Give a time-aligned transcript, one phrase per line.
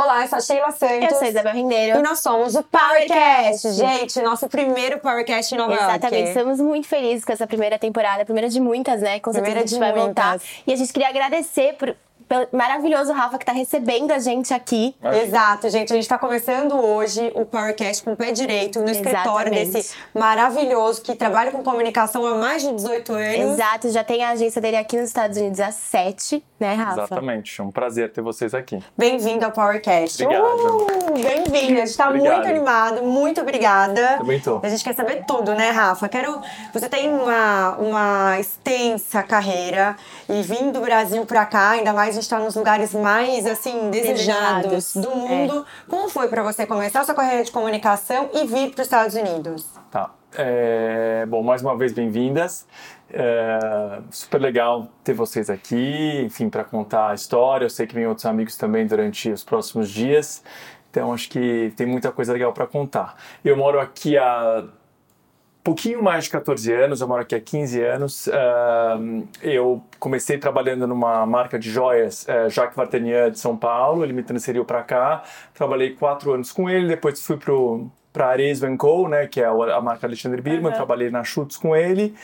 [0.00, 1.10] Olá, eu sou a Sheila Santos.
[1.10, 1.98] Eu sou a Isabel Rendeiro.
[1.98, 3.72] E nós somos o Powercast.
[3.72, 5.90] Gente, nosso primeiro Powercast em Nova York.
[5.90, 9.18] Exatamente, estamos muito felizes com essa primeira temporada, primeira de muitas, né?
[9.18, 10.24] Com certeza Primeira a gente de vai muitas.
[10.24, 10.40] voltar.
[10.68, 11.96] E a gente queria agradecer por,
[12.52, 14.94] maravilhoso Rafa que tá recebendo a gente aqui.
[15.24, 15.92] Exato, gente.
[15.92, 19.72] A gente está começando hoje o Powercast com o pé direito no escritório Exatamente.
[19.72, 23.54] desse maravilhoso que trabalha com comunicação há mais de 18 anos.
[23.54, 27.02] Exato, já tem a agência dele aqui nos Estados Unidos há sete, né, Rafa?
[27.02, 28.82] Exatamente, é um prazer ter vocês aqui.
[28.96, 30.22] Bem-vindo ao Powercast.
[30.22, 30.44] Obrigado.
[30.44, 31.72] Uh, Bem-vindo.
[31.72, 32.34] A gente está Obrigado.
[32.34, 33.02] muito animado.
[33.02, 34.18] Muito obrigada.
[34.18, 34.60] Também tô.
[34.62, 36.08] A gente quer saber tudo, né, Rafa?
[36.08, 36.40] Quero.
[36.72, 39.96] Você tem uma, uma extensa carreira
[40.28, 44.70] e vindo do Brasil pra cá, ainda mais gente tá nos lugares mais assim desejados,
[44.70, 44.96] Desejados.
[44.96, 45.66] do mundo.
[45.88, 49.14] Como foi pra você começar a sua carreira de comunicação e vir para os Estados
[49.14, 49.66] Unidos?
[49.90, 50.10] Tá.
[50.34, 52.66] É, bom, mais uma vez, bem-vindas.
[53.10, 57.64] É, super legal ter vocês aqui, enfim, para contar a história.
[57.64, 60.42] Eu sei que vem outros amigos também durante os próximos dias.
[60.90, 63.14] Então, acho que tem muita coisa legal para contar.
[63.44, 64.64] Eu moro aqui há
[65.62, 68.28] pouquinho mais de 14 anos, eu moro aqui há 15 anos.
[68.28, 74.12] Ahn, eu comecei trabalhando numa marca de joias, eh, Jacques Vartanian de São Paulo, ele
[74.12, 75.22] me transferiu para cá.
[75.54, 77.36] Trabalhei quatro anos com ele, depois fui
[78.12, 81.76] para a Arezzo Co., né, que é a marca Alexandre Birman, trabalhei na Schutz com
[81.76, 82.14] ele.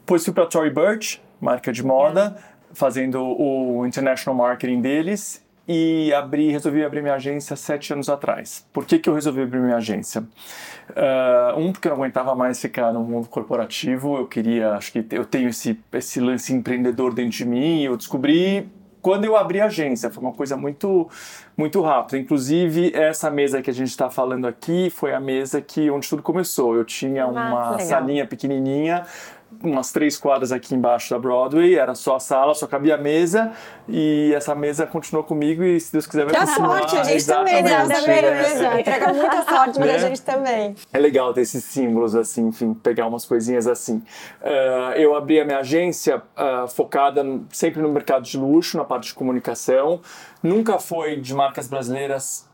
[0.00, 2.36] Depois fui para Tory Burch, marca de moda,
[2.72, 8.66] fazendo o international marketing deles e abri, resolvi abrir minha agência sete anos atrás.
[8.72, 10.24] Por que, que eu resolvi abrir minha agência?
[10.94, 15.04] Ah, um, porque eu não aguentava mais ficar no mundo corporativo, eu queria, acho que
[15.10, 18.68] eu tenho esse, esse lance empreendedor dentro de mim, eu descobri
[19.02, 21.08] quando eu abri a agência, foi uma coisa muito
[21.56, 22.18] muito rápida.
[22.18, 26.22] Inclusive, essa mesa que a gente está falando aqui foi a mesa que onde tudo
[26.22, 26.76] começou.
[26.76, 27.80] Eu tinha uma legal.
[27.80, 29.04] salinha pequenininha,
[29.62, 33.52] umas três quadras aqui embaixo da Broadway, era só a sala, só cabia a mesa,
[33.88, 36.78] e essa mesa continuou comigo e, se Deus quiser, vai Que continuar.
[36.80, 37.70] sorte, a gente também, né?
[37.70, 38.42] Exatamente, Tá vendo né?
[38.42, 38.78] mesmo?
[38.78, 39.98] Entrega muita sorte pra Né?
[39.98, 40.74] gente também.
[40.92, 44.02] É legal ter esses símbolos assim, enfim, pegar umas coisinhas assim.
[44.42, 49.08] Ah, eu abri a minha agência ah, focada sempre no mercado de luxo, na parte
[49.08, 50.00] de comunicação.
[50.42, 52.48] Nunca foi de marcas brasileiras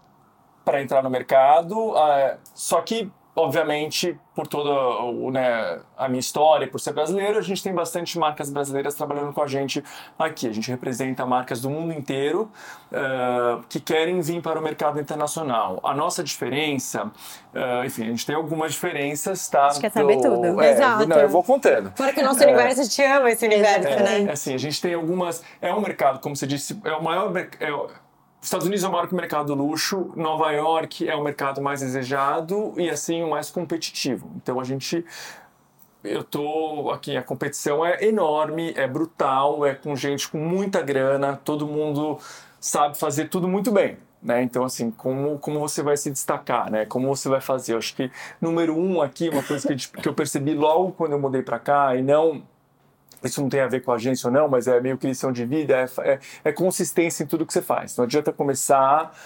[0.65, 6.81] para entrar no mercado, ah, só que obviamente por toda né, a minha história, por
[6.81, 9.83] ser brasileiro, a gente tem bastante marcas brasileiras trabalhando com a gente
[10.19, 10.49] aqui.
[10.49, 12.51] A gente representa marcas do mundo inteiro
[12.93, 15.81] ah, que querem vir para o mercado internacional.
[15.85, 17.11] A nossa diferença,
[17.55, 19.71] ah, enfim, a gente tem algumas diferenças, tá?
[19.71, 20.61] Gente quer saber tudo.
[20.61, 21.09] É, Exato.
[21.09, 21.93] Não, eu vou contando.
[21.97, 24.33] Fora que o nosso universo te ama esse universo, É, né?
[24.33, 25.43] assim, a gente tem algumas.
[25.61, 27.33] É um mercado, como você disse, é o maior.
[27.37, 27.49] É,
[28.41, 32.73] Estados Unidos é o maior mercado do luxo, Nova York é o mercado mais desejado
[32.77, 34.31] e assim o mais competitivo.
[34.37, 35.05] Então a gente
[36.05, 41.37] eu tô aqui, a competição é enorme, é brutal, é com gente com muita grana,
[41.37, 42.19] todo mundo
[42.61, 43.99] sabe fazer tudo muito bem.
[44.23, 44.43] Né?
[44.43, 46.85] Então, assim, como, como você vai se destacar, né?
[46.87, 47.75] Como você vai fazer?
[47.75, 48.11] Eu acho que,
[48.41, 51.95] número um aqui, uma coisa que, que eu percebi logo quando eu mudei para cá,
[51.95, 52.43] e não
[53.25, 55.45] isso não tem a ver com agência ou não, mas é meio que lição de
[55.45, 57.97] vida, é, é, é consistência em tudo que você faz.
[57.97, 59.17] Não adianta começar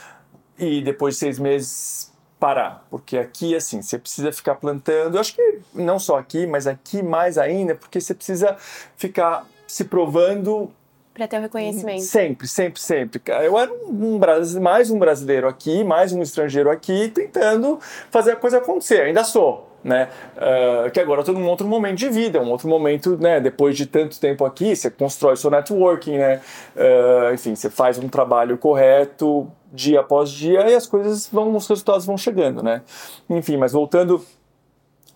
[0.59, 5.35] e depois de seis meses parar, porque aqui, assim, você precisa ficar plantando, eu acho
[5.35, 8.57] que não só aqui, mas aqui mais ainda, porque você precisa
[8.97, 10.73] ficar se provando
[11.15, 12.05] Pra ter o reconhecimento.
[12.05, 13.21] Sempre, sempre, sempre.
[13.45, 17.79] Eu era um, um mais um brasileiro aqui, mais um estrangeiro aqui, tentando
[18.11, 19.03] fazer a coisa acontecer.
[19.03, 20.09] Ainda sou, né?
[20.37, 23.41] Ah, que agora eu tô num outro momento de vida, um outro momento, né?
[23.41, 26.41] Depois de tanto tempo aqui, você constrói seu networking, né?
[26.77, 31.67] Ah, enfim, você faz um trabalho correto dia após dia e as coisas vão, os
[31.67, 32.83] resultados vão chegando, né?
[33.29, 34.23] Enfim, mas voltando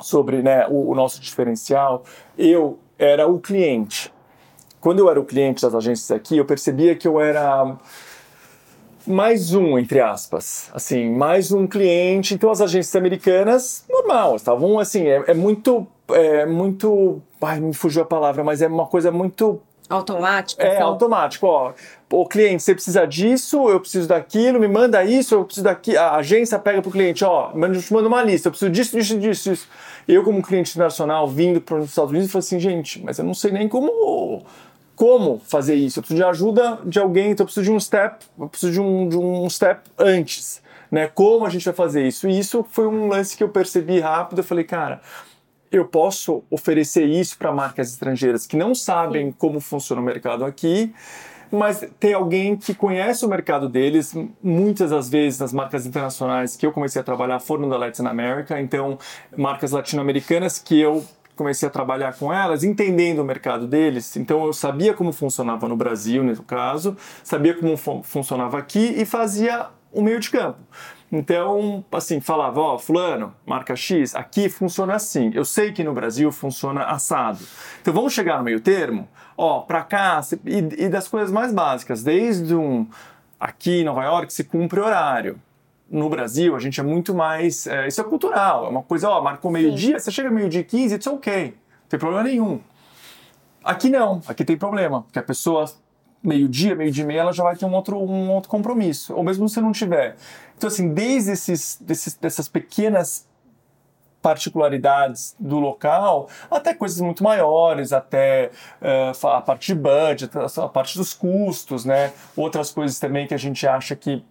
[0.01, 2.05] sobre né, o, o nosso diferencial,
[2.39, 4.13] eu era o cliente.
[4.81, 7.77] Quando eu era o cliente das agências aqui, eu percebia que eu era
[9.07, 12.35] mais um, entre aspas, assim, mais um cliente.
[12.35, 18.03] Então as agências americanas, normal, estavam assim, é, é muito, é muito, ai, me fugiu
[18.03, 20.61] a palavra, mas é uma coisa muito Automático.
[20.61, 20.83] é assim.
[20.83, 21.73] automático, ó.
[22.11, 25.99] O cliente, você precisa disso, eu preciso daquilo, me manda isso, eu preciso daquilo.
[25.99, 29.19] A agência pega pro cliente, ó, manda, te manda uma lista, eu preciso disso, disso,
[29.19, 29.69] disso, disso.
[30.07, 33.35] Eu, como cliente internacional, vindo para os Estados Unidos, falei assim, gente, mas eu não
[33.35, 34.45] sei nem como
[34.97, 35.99] como fazer isso.
[35.99, 38.81] Eu preciso de ajuda de alguém, então eu preciso de um step, eu preciso de
[38.81, 40.63] um, de um step antes.
[40.91, 41.07] Né?
[41.07, 42.27] Como a gente vai fazer isso?
[42.29, 44.39] E isso foi um lance que eu percebi rápido.
[44.39, 45.03] Eu falei, cara,
[45.71, 50.95] eu posso oferecer isso para marcas estrangeiras que não sabem como funciona o mercado aqui,
[51.51, 54.15] mas tem alguém que conhece o mercado deles.
[54.43, 58.61] Muitas das vezes, as marcas internacionais que eu comecei a trabalhar foram da Latin America,
[58.61, 58.99] então,
[59.37, 61.05] marcas latino-americanas que eu
[61.37, 64.17] comecei a trabalhar com elas, entendendo o mercado deles.
[64.17, 69.05] Então eu sabia como funcionava no Brasil, no caso, sabia como fu- funcionava aqui e
[69.05, 70.59] fazia o meio de campo.
[71.13, 75.31] Então, assim, falava, ó, fulano, marca X, aqui funciona assim.
[75.35, 77.39] Eu sei que no Brasil funciona assado.
[77.81, 82.03] Então vamos chegar no meio termo, ó, pra cá, e, e das coisas mais básicas,
[82.03, 82.87] desde um
[83.39, 85.39] aqui em Nova York se cumpre horário.
[85.89, 87.67] No Brasil, a gente é muito mais.
[87.67, 91.07] É, isso é cultural, é uma coisa, ó, marcou meio-dia, você chega meio-dia 15, it's
[91.07, 92.61] ok, não tem problema nenhum.
[93.63, 95.65] Aqui não, aqui tem problema, porque a pessoa
[96.23, 99.15] meio-dia, meio-dia e meia, ela já vai ter um outro, um outro compromisso.
[99.15, 100.17] Ou mesmo se não tiver.
[100.57, 103.27] Então, assim, desde esses, desses, dessas pequenas
[104.21, 108.51] particularidades do local, até coisas muito maiores, até
[108.83, 112.13] uh, a parte de budget, a parte dos custos, né?
[112.35, 114.25] Outras coisas também que a gente acha que,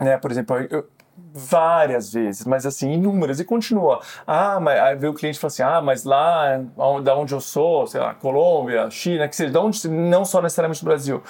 [0.00, 0.16] né?
[0.18, 0.88] Por exemplo, eu,
[1.32, 4.00] várias vezes, mas assim, inúmeras, e continua.
[4.26, 6.60] Ah, mas aí vem o cliente e fala assim: ah, mas lá,
[7.02, 10.86] da onde eu sou, sei lá, Colômbia, China, que seja, onde, não só necessariamente do
[10.86, 11.22] Brasil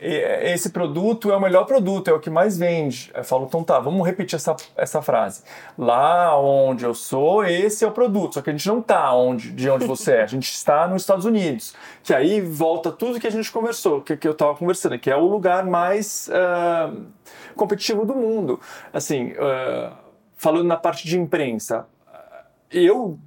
[0.00, 3.10] esse produto é o melhor produto, é o que mais vende.
[3.12, 5.42] Eu falo, então tá, vamos repetir essa, essa frase.
[5.76, 9.50] Lá onde eu sou, esse é o produto, só que a gente não está onde,
[9.50, 11.74] de onde você é, a gente está nos Estados Unidos.
[12.04, 15.16] Que aí volta tudo que a gente conversou, que, que eu estava conversando, que é
[15.16, 17.04] o lugar mais uh,
[17.58, 18.58] competitivo do mundo.
[18.92, 19.92] Assim, uh,
[20.36, 21.86] falando na parte de imprensa,
[22.70, 23.18] eu,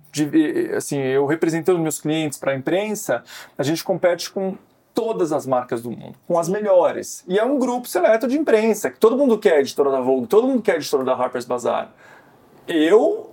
[0.75, 3.23] assim, eu representando meus clientes para a imprensa,
[3.57, 4.57] a gente compete com
[4.93, 7.23] todas as marcas do mundo, com as melhores.
[7.27, 10.47] E é um grupo seleto de imprensa, que todo mundo quer editora da Vogue, todo
[10.47, 11.91] mundo quer editora da Harper's Bazaar.
[12.67, 13.31] Eu,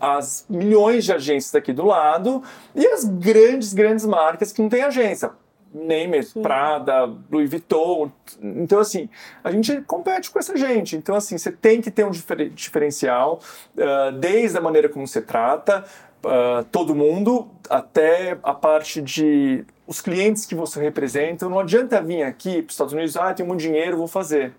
[0.00, 2.42] as milhões de agências aqui do lado
[2.74, 5.30] e as grandes, grandes marcas que não têm agência.
[5.72, 8.10] Neymar, Prada, Louis Vuitton.
[8.40, 9.08] Então, assim,
[9.42, 10.96] a gente compete com essa gente.
[10.96, 13.40] Então, assim, você tem que ter um diferencial,
[13.76, 15.84] uh, desde a maneira como você trata,
[16.24, 21.48] uh, todo mundo, até a parte de os clientes que você representa.
[21.48, 24.52] Não adianta vir aqui para os Estados Unidos, ah, tenho muito dinheiro, vou fazer.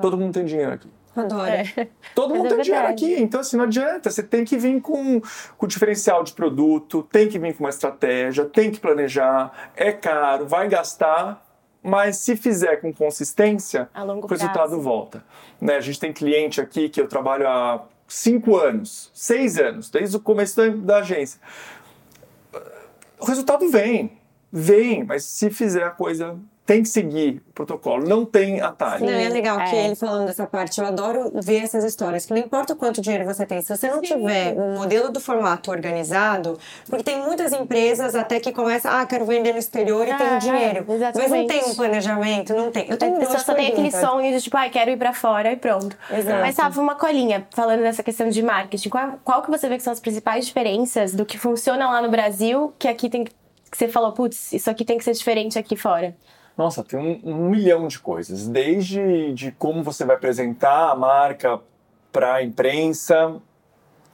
[0.00, 0.88] Todo mundo tem dinheiro aqui.
[1.16, 1.50] Adoro.
[1.50, 1.88] É.
[2.14, 4.10] Todo mundo é tem dinheiro aqui, então assim, não adianta.
[4.10, 5.20] Você tem que vir com,
[5.56, 9.70] com diferencial de produto, tem que vir com uma estratégia, tem que planejar.
[9.74, 11.42] É caro, vai gastar,
[11.82, 15.24] mas se fizer com consistência, o resultado volta.
[15.60, 15.76] Né?
[15.76, 20.20] A gente tem cliente aqui que eu trabalho há cinco anos, seis anos, desde o
[20.20, 21.40] começo da, da agência.
[23.18, 24.18] O resultado vem,
[24.52, 29.06] vem, mas se fizer a coisa tem que seguir o protocolo, não tem atalho.
[29.06, 29.86] Não, é legal que é.
[29.86, 33.24] ele falando dessa parte, eu adoro ver essas histórias, que não importa o quanto dinheiro
[33.24, 34.16] você tem, se você não Sim.
[34.16, 36.58] tiver um modelo do formato organizado,
[36.88, 40.38] porque tem muitas empresas até que começam, ah, quero vender no exterior e ah, tem
[40.38, 41.30] dinheiro, exatamente.
[41.30, 42.90] mas não tem um planejamento, não tem.
[42.90, 45.52] Eu tenho a pessoa só tem aquele sonho de tipo, ah, quero ir para fora
[45.52, 45.96] e pronto.
[46.10, 46.40] Exato.
[46.40, 49.84] Mas tava uma colinha, falando dessa questão de marketing, qual, qual que você vê que
[49.84, 53.32] são as principais diferenças do que funciona lá no Brasil, que aqui tem que
[53.76, 56.16] você falou, putz, isso aqui tem que ser diferente aqui fora?
[56.56, 58.48] Nossa, tem um, um milhão de coisas.
[58.48, 61.60] Desde de como você vai apresentar a marca
[62.12, 63.40] para a imprensa,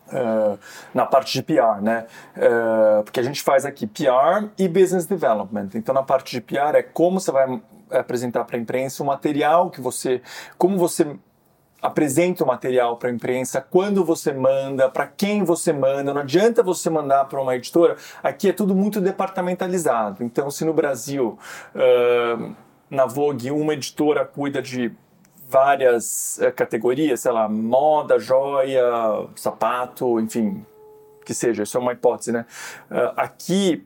[0.09, 0.59] Uh,
[0.93, 2.07] na parte de PR, né?
[2.37, 5.71] Uh, porque a gente faz aqui PR e Business Development.
[5.75, 9.71] Então, na parte de PR é como você vai apresentar para a imprensa o material
[9.71, 10.21] que você,
[10.59, 11.17] como você
[11.83, 16.15] apresenta o material para a imprensa, quando você manda, para quem você manda.
[16.15, 17.97] Não adianta você mandar para uma editora.
[18.23, 20.23] Aqui é tudo muito departamentalizado.
[20.23, 21.37] Então, se no Brasil,
[21.75, 22.55] uh,
[22.89, 24.93] na Vogue, uma editora cuida de
[25.49, 28.85] várias uh, categorias, sei lá, moda, joia,
[29.35, 30.65] sapato, enfim,
[31.27, 32.47] que seja, isso é uma hipótese, né?
[32.89, 33.85] Uh, aqui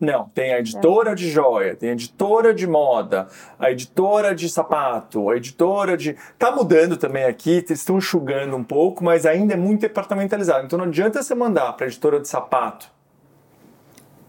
[0.00, 3.28] não, tem a editora de joia, tem a editora de moda,
[3.58, 6.16] a editora de sapato, a editora de.
[6.38, 10.64] Tá mudando também aqui, estão enxugando um pouco, mas ainda é muito departamentalizado.
[10.64, 12.90] Então não adianta você mandar para a editora de sapato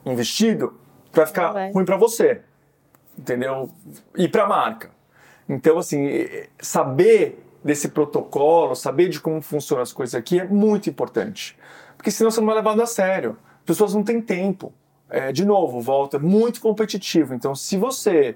[0.05, 0.77] um vestido
[1.09, 1.71] que vai ficar vai.
[1.71, 2.41] ruim para você,
[3.17, 3.69] entendeu?
[4.17, 4.89] E para a marca.
[5.47, 6.27] Então, assim,
[6.59, 11.57] saber desse protocolo, saber de como funcionam as coisas aqui é muito importante.
[11.95, 13.37] Porque senão você não vai levando a sério.
[13.59, 14.73] As pessoas não têm tempo
[15.12, 17.34] é, de novo, volta muito competitivo.
[17.34, 18.36] Então, se você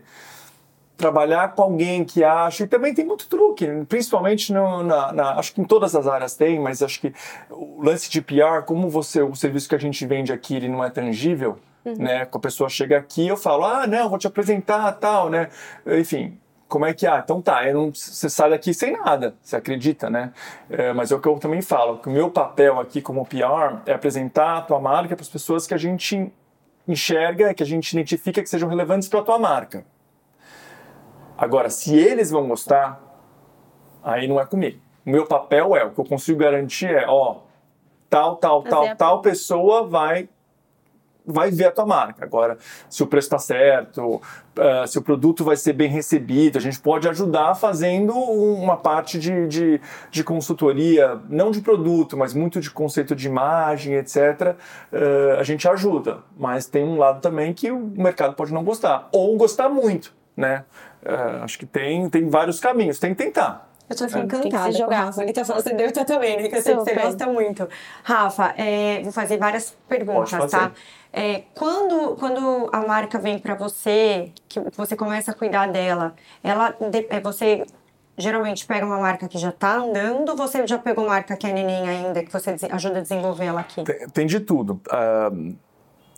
[0.97, 5.53] trabalhar com alguém que acha, e também tem muito truque, principalmente no, na, na, acho
[5.53, 7.13] que em todas as áreas tem, mas acho que
[7.49, 10.83] o lance de PR, como você, o serviço que a gente vende aqui, ele não
[10.83, 11.95] é tangível, uhum.
[11.97, 12.25] né?
[12.25, 15.49] Com a pessoa chega aqui, eu falo, ah, não, vou te apresentar, tal, né?
[15.85, 20.09] Enfim, como é que ah, então tá, não, você sai daqui sem nada, você acredita,
[20.09, 20.31] né?
[20.69, 23.81] É, mas é o que eu também falo, que o meu papel aqui como PR
[23.85, 26.31] é apresentar a tua marca para as pessoas que a gente
[26.87, 29.85] enxerga, que a gente identifica que sejam relevantes para a tua marca.
[31.37, 33.01] Agora, se eles vão gostar,
[34.03, 34.79] aí não é comigo.
[35.05, 37.41] O meu papel é, o que eu consigo garantir é, ó,
[38.09, 40.29] tal, tal, tal, tal pessoa vai
[41.25, 42.23] vai ver a tua marca.
[42.23, 42.57] Agora,
[42.89, 46.79] se o preço está certo, uh, se o produto vai ser bem recebido, a gente
[46.79, 52.69] pode ajudar fazendo uma parte de, de, de consultoria, não de produto, mas muito de
[52.69, 54.55] conceito de imagem, etc.
[54.91, 59.09] Uh, a gente ajuda, mas tem um lado também que o mercado pode não gostar,
[59.11, 60.65] ou gostar muito, né?
[61.03, 63.74] Uh, acho que tem, tem vários caminhos, tem que tentar.
[63.89, 65.23] Eu tô aqui encantada com o Rafa.
[65.23, 66.49] Ele tá falando, você deve estar também, né?
[66.49, 67.69] Que eu sei que você gosta muito.
[68.03, 70.71] Rafa, é, vou fazer várias perguntas, tá?
[71.13, 76.13] É, quando, quando a marca vem para você, que você começa a cuidar dela,
[76.43, 76.75] ela,
[77.09, 77.65] é, você
[78.17, 81.53] geralmente pega uma marca que já está andando ou você já pegou marca que é
[81.53, 83.83] neném ainda, que você ajuda a desenvolver ela aqui?
[83.83, 84.81] Tem, tem de tudo.
[84.87, 85.55] Uh,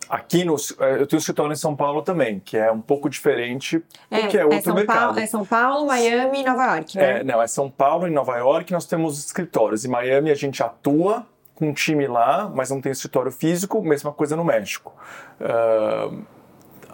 [0.08, 3.08] aqui no, é, eu tenho um escritório em São Paulo também, que é um pouco
[3.10, 4.98] diferente, porque é, é outro é São mercado.
[4.98, 7.20] Paulo, é São Paulo, Miami e Nova York, né?
[7.20, 9.84] É, não, é São Paulo e Nova York nós temos escritórios.
[9.84, 14.12] Em Miami a gente atua com um time lá, mas não tem escritório físico, mesma
[14.12, 14.94] coisa no México.
[15.40, 16.22] Uh,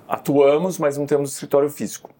[0.08, 2.10] atuamos, mas não temos escritório físico.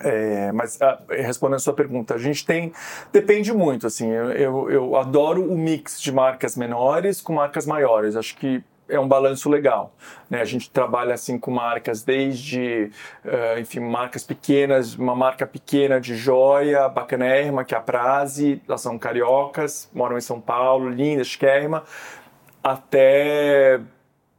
[0.00, 2.72] É, mas ah, respondendo a sua pergunta, a gente tem.
[3.12, 4.10] Depende muito, assim.
[4.10, 8.16] Eu, eu, eu, adoro o mix de marcas menores com marcas maiores.
[8.16, 9.94] Acho que é um balanço legal.
[10.28, 10.40] Né?
[10.40, 12.90] A gente trabalha assim com marcas desde,
[13.24, 18.80] uh, enfim, marcas pequenas, uma marca pequena de joia, bacanérrima, que é a Praze, elas
[18.80, 21.84] são cariocas, moram em São Paulo, linda, chiquérrima,
[22.62, 23.80] até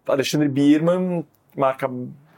[0.07, 1.25] Alexandre Birman,
[1.55, 1.89] marca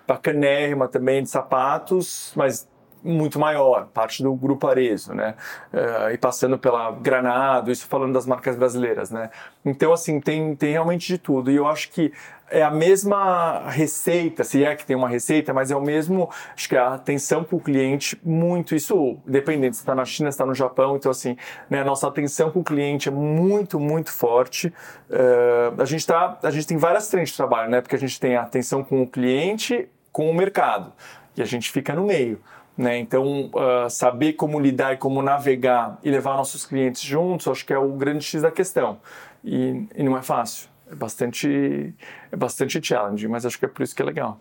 [0.07, 2.67] bacanérrima também de sapatos, mas
[3.07, 5.35] muito maior, parte do grupo Arezo, né?
[5.73, 9.29] Uh, e passando pela Granado, isso falando das marcas brasileiras, né?
[9.63, 11.49] Então, assim, tem, tem realmente de tudo.
[11.49, 12.11] E eu acho que
[12.49, 16.69] é a mesma receita, se é que tem uma receita, mas é o mesmo, acho
[16.69, 20.35] que é a atenção com o cliente, muito isso, dependente se está na China, se
[20.35, 21.35] está no Japão, então assim,
[21.69, 24.73] né, a nossa atenção com o cliente é muito, muito forte.
[25.09, 28.19] Uh, a, gente tá, a gente tem várias frentes de trabalho, né, porque a gente
[28.19, 30.93] tem a atenção com o cliente, com o mercado,
[31.35, 32.39] e a gente fica no meio.
[32.77, 32.99] Né?
[32.99, 37.73] Então, uh, saber como lidar e como navegar e levar nossos clientes juntos, acho que
[37.73, 38.99] é o grande X da questão.
[39.43, 40.69] E, e não é fácil.
[40.89, 41.93] É bastante,
[42.31, 44.39] é bastante challenge, mas acho que é por isso que é legal.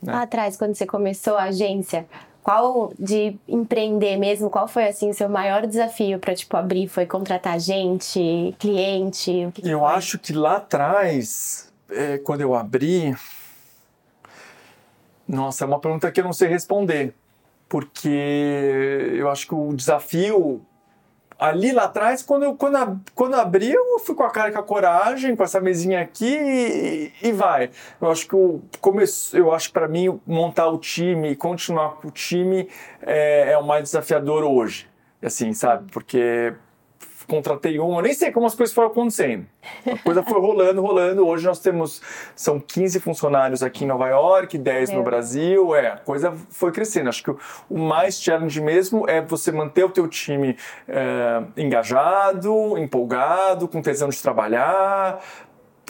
[0.00, 0.12] Né?
[0.12, 2.06] Lá atrás, quando você começou a agência,
[2.44, 6.86] qual de empreender mesmo, qual foi assim o seu maior desafio para tipo abrir?
[6.86, 9.50] Foi contratar gente, cliente?
[9.52, 9.88] Que que eu foi?
[9.88, 13.16] acho que lá atrás, é, quando eu abri,
[15.26, 17.14] nossa, é uma pergunta que eu não sei responder
[17.74, 20.64] porque eu acho que o desafio
[21.36, 24.62] ali lá atrás, quando eu, quando, quando abri, eu fui com a cara com a
[24.62, 27.70] coragem, com essa mesinha aqui e, e vai.
[28.00, 32.06] Eu acho que o começo, eu acho para mim montar o time e continuar com
[32.06, 32.68] o time
[33.02, 34.88] é, é o mais desafiador hoje,
[35.20, 35.90] assim, sabe?
[35.90, 36.54] Porque
[37.26, 39.46] contratei um, eu nem sei como as coisas foram acontecendo.
[39.90, 41.26] A coisa foi rolando, rolando.
[41.26, 42.02] Hoje nós temos,
[42.36, 47.08] são 15 funcionários aqui em Nova York, 10 no Brasil, é, a coisa foi crescendo.
[47.08, 47.38] Acho que o,
[47.70, 50.56] o, mais challenge mesmo é você manter o teu time
[50.88, 55.20] é, engajado, empolgado, com tesão de trabalhar,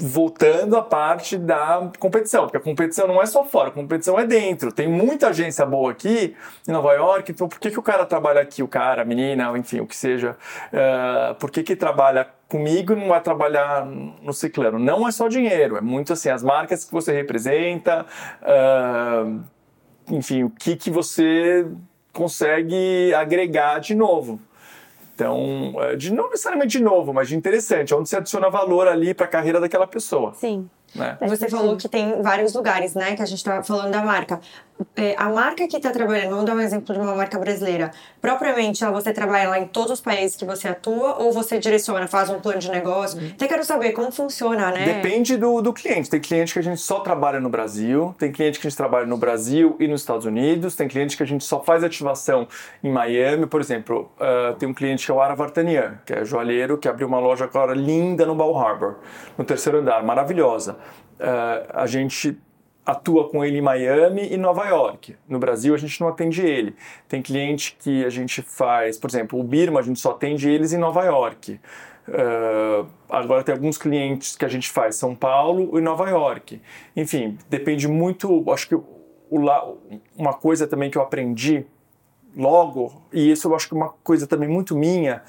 [0.01, 4.27] voltando à parte da competição, porque a competição não é só fora, a competição é
[4.27, 4.73] dentro.
[4.73, 6.35] Tem muita agência boa aqui
[6.67, 9.57] em Nova York, então por que, que o cara trabalha aqui, o cara, a menina,
[9.57, 10.37] enfim, o que seja,
[10.73, 14.79] uh, por que, que trabalha comigo e não vai trabalhar no Ciclano?
[14.79, 18.05] Não é só dinheiro, é muito assim, as marcas que você representa,
[18.43, 19.41] uh,
[20.11, 21.67] enfim, o que, que você
[22.13, 24.41] consegue agregar de novo.
[25.15, 29.15] Então, é, de, não necessariamente de novo, mas de interessante, onde você adiciona valor ali
[29.15, 30.35] para a carreira daquela pessoa.
[30.35, 30.69] Sim.
[30.95, 31.17] Né?
[31.23, 33.17] Você falou que tem vários lugares, né?
[33.17, 34.41] Que a gente está falando da marca.
[34.97, 37.93] É, a marca que está trabalhando, vamos dar um exemplo de uma marca brasileira.
[38.21, 42.29] Propriamente, você trabalha lá em todos os países que você atua ou você direciona, faz
[42.29, 43.21] um plano de negócio?
[43.21, 43.31] Uhum.
[43.35, 44.85] Até quero saber como funciona, né?
[44.85, 46.11] Depende do, do cliente.
[46.11, 49.07] Tem cliente que a gente só trabalha no Brasil, tem cliente que a gente trabalha
[49.07, 52.49] no Brasil e nos Estados Unidos, tem cliente que a gente só faz ativação
[52.83, 53.47] em Miami.
[53.47, 56.89] Por exemplo, uh, tem um cliente que é o Ara Vartanian, que é joalheiro, que
[56.89, 58.97] abriu uma loja agora linda no Bal Harbor,
[59.39, 60.77] no terceiro andar, maravilhosa.
[61.15, 62.37] Uh, a gente
[62.85, 65.17] atua com ele em Miami e Nova York.
[65.29, 66.75] No Brasil, a gente não atende ele.
[67.09, 70.73] Tem cliente que a gente faz, por exemplo, o Birma, a gente só atende eles
[70.73, 71.59] em Nova York.
[72.07, 76.61] Uh, agora tem alguns clientes que a gente faz São Paulo e Nova York.
[76.95, 78.45] Enfim, depende muito.
[78.53, 78.85] Acho que o,
[80.15, 81.65] uma coisa também que eu aprendi
[82.37, 85.23] logo, e isso eu acho que é uma coisa também muito minha,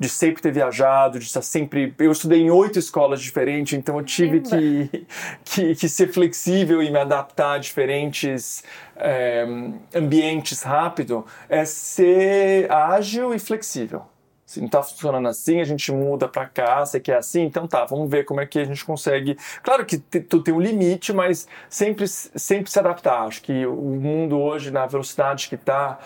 [0.00, 1.94] de sempre ter viajado, de estar sempre.
[1.98, 5.06] Eu estudei em oito escolas diferentes, então eu tive que,
[5.44, 8.64] que, que, ser flexível e me adaptar a diferentes
[8.96, 9.46] é,
[9.94, 11.26] ambientes rápido.
[11.50, 14.04] É ser ágil e flexível
[14.46, 17.84] Se não está funcionando assim, a gente muda para cá, você quer assim, então tá,
[17.84, 19.36] vamos ver como é que a gente consegue.
[19.62, 23.26] Claro que tu tem um limite, mas sempre, sempre se adaptar.
[23.26, 25.98] Acho que o mundo hoje, na velocidade que está,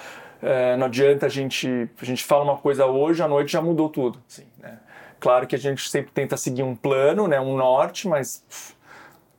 [0.45, 1.89] é, não adianta a gente.
[2.01, 4.19] A gente fala uma coisa hoje, à noite já mudou tudo.
[4.29, 4.79] Assim, né?
[5.19, 8.45] Claro que a gente sempre tenta seguir um plano, né, um norte, mas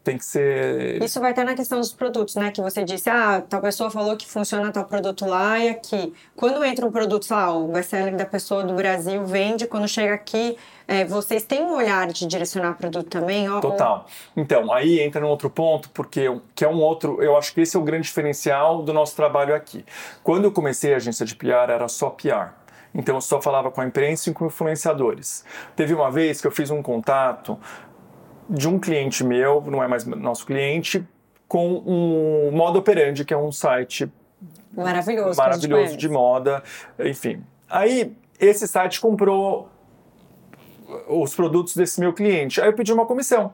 [0.06, 1.02] tem que ser.
[1.04, 2.52] Isso vai estar na questão dos produtos, né?
[2.52, 6.14] Que você disse, ah, tal pessoa falou que funciona tal produto lá e aqui.
[6.36, 10.14] Quando entra um produto, sei lá, o best-seller da pessoa do Brasil vende, quando chega
[10.14, 10.56] aqui,
[10.88, 13.48] é, vocês têm um olhar de direcionar produto também?
[13.60, 14.06] Total.
[14.38, 17.22] Então, aí entra num outro ponto, porque que é um outro.
[17.22, 19.84] Eu acho que esse é o grande diferencial do nosso trabalho aqui.
[20.24, 22.54] Quando eu comecei a agência de PR, era só PR.
[22.94, 25.44] Então eu só falava com a imprensa e com influenciadores.
[25.76, 27.60] Teve uma vez que eu fiz um contato
[28.50, 31.06] de um cliente meu, não é mais nosso cliente,
[31.48, 34.12] com um modo operandi, que é um site
[34.74, 36.64] maravilhoso, maravilhoso de moda,
[37.00, 37.44] enfim.
[37.70, 39.70] Aí esse site comprou
[41.08, 42.62] os produtos desse meu cliente.
[42.62, 43.54] Aí eu pedi uma comissão.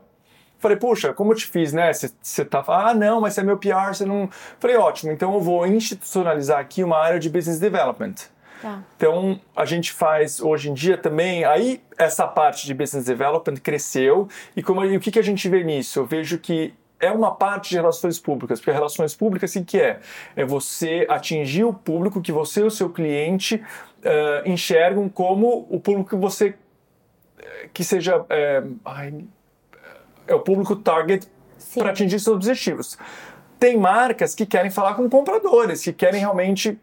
[0.59, 1.91] Falei, puxa, como eu te fiz, né?
[1.91, 4.29] Você tá ah, não, mas você é meu PR, você não.
[4.59, 8.13] Falei, ótimo, então eu vou institucionalizar aqui uma área de business development.
[8.61, 8.83] Tá.
[8.95, 14.27] Então, a gente faz hoje em dia também, aí essa parte de business development cresceu,
[14.55, 15.99] e, como, e o que, que a gente vê nisso?
[15.99, 19.99] Eu vejo que é uma parte de relações públicas, porque relações públicas, o que é?
[20.35, 25.79] É você atingir o público que você e o seu cliente uh, enxergam como o
[25.79, 26.53] público que você,
[27.73, 28.63] que seja, é,
[30.27, 31.27] é o público target
[31.73, 32.97] para atingir seus objetivos.
[33.59, 36.79] Tem marcas que querem falar com compradores, que querem realmente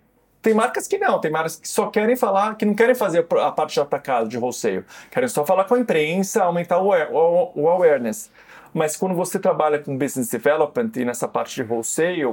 [0.49, 3.53] tem marcas que não, tem marcas que só querem falar, que não querem fazer a
[3.53, 4.83] parte de atacado, de wholesale.
[5.11, 8.31] Querem só falar com a imprensa, aumentar o, o, o awareness.
[8.73, 12.25] Mas quando você trabalha com business development e nessa parte de wholesale,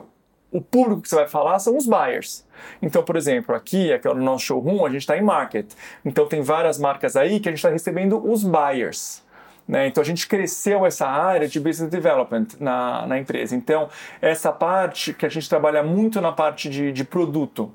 [0.49, 2.45] o público que você vai falar são os buyers.
[2.81, 5.69] Então, por exemplo, aqui, aqui no nosso showroom, a gente está em market.
[6.05, 9.25] Então, tem várias marcas aí que a gente está recebendo os buyers.
[9.67, 9.87] Né?
[9.87, 13.57] Então, a gente cresceu essa área de business development na, na empresa.
[13.57, 13.89] Então,
[14.21, 17.73] essa parte que a gente trabalha muito na parte de, de produto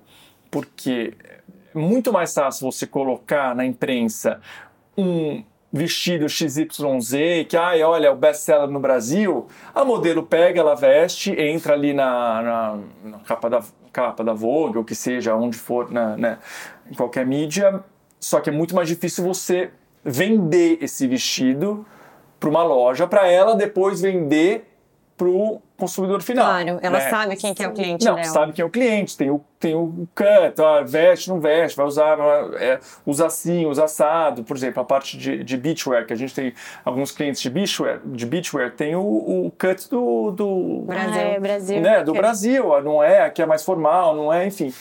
[0.50, 1.14] porque
[1.74, 4.40] é muito mais fácil você colocar na imprensa
[4.96, 10.74] um vestido XYZ, que, ai, olha, é o best-seller no Brasil, a modelo pega, ela
[10.74, 15.56] veste, entra ali na, na, na capa, da, capa da Vogue, ou que seja, onde
[15.56, 16.38] for, na, né,
[16.90, 17.84] em qualquer mídia,
[18.18, 19.70] só que é muito mais difícil você
[20.04, 21.86] vender esse vestido
[22.40, 24.66] para uma loja, para ela depois vender
[25.16, 26.46] para o consumidor final.
[26.46, 27.10] Claro, ela né?
[27.10, 28.28] sabe quem que é o cliente não, dela.
[28.28, 31.86] sabe quem é o cliente, tem o, tem o cut, ó, veste, não veste, vai
[31.86, 32.18] usar,
[32.60, 34.44] é, usa assim, usa assado.
[34.44, 36.52] Por exemplo, a parte de, de beachwear, que a gente tem
[36.84, 41.40] alguns clientes de beachwear, de beachwear tem o, o cut do, do Brasil, ah, é,
[41.40, 41.80] Brasil.
[41.80, 44.72] Né, do Brasil, não é a que é mais formal, não é, enfim.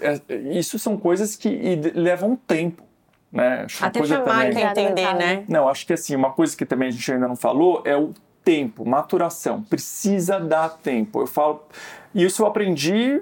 [0.00, 0.20] É,
[0.52, 1.48] isso são coisas que
[1.94, 2.88] levam tempo.
[3.30, 3.66] Né?
[3.80, 4.64] Até chamar também...
[4.64, 5.44] entender, né?
[5.48, 8.14] Não, acho que assim, uma coisa que também a gente ainda não falou é o
[8.48, 11.20] tempo, maturação, precisa dar tempo.
[11.20, 11.66] Eu falo,
[12.14, 13.20] isso eu aprendi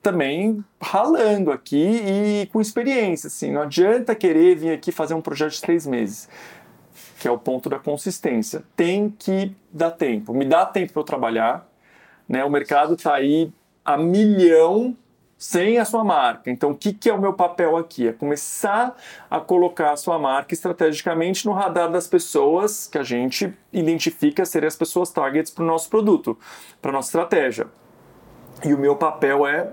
[0.00, 5.54] também ralando aqui e com experiência, assim, não adianta querer vir aqui fazer um projeto
[5.54, 6.28] de três meses,
[7.18, 8.62] que é o ponto da consistência.
[8.76, 11.68] Tem que dar tempo, me dá tempo para eu trabalhar,
[12.28, 12.44] né?
[12.44, 13.52] O mercado está aí
[13.84, 14.96] a milhão
[15.36, 16.50] sem a sua marca.
[16.50, 18.08] Então, o que, que é o meu papel aqui?
[18.08, 18.96] É começar
[19.30, 24.68] a colocar a sua marca estrategicamente no radar das pessoas que a gente identifica serem
[24.68, 26.38] as pessoas targets para o nosso produto,
[26.80, 27.66] para a nossa estratégia.
[28.64, 29.70] E o meu papel é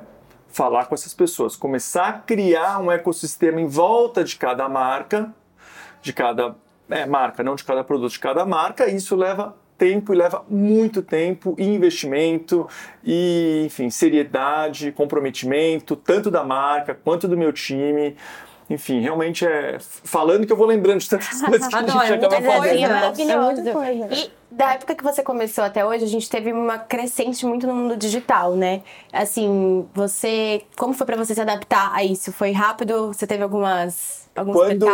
[0.50, 5.34] falar com essas pessoas, começar a criar um ecossistema em volta de cada marca,
[6.02, 6.56] de cada
[6.89, 10.46] é, marca, não de cada produto, de cada marca, e isso leva tempo e leva
[10.48, 12.67] muito tempo e investimento
[13.04, 18.15] e, enfim, seriedade, comprometimento, tanto da marca quanto do meu time.
[18.70, 19.78] Enfim, realmente é.
[19.80, 22.84] Falando que eu vou lembrando de tantas coisas que Adoro, a gente acaba fazendo.
[22.84, 23.80] É maravilhoso.
[23.80, 27.65] É e da época que você começou até hoje, a gente teve uma crescente muito
[27.65, 28.84] no mundo digital, né?
[29.12, 30.62] Assim, você.
[30.78, 32.32] Como foi para você se adaptar a isso?
[32.32, 33.08] Foi rápido?
[33.08, 34.30] Você teve algumas.
[34.36, 34.86] Alguns quando,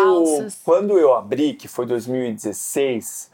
[0.63, 3.30] quando eu abri, que foi 2016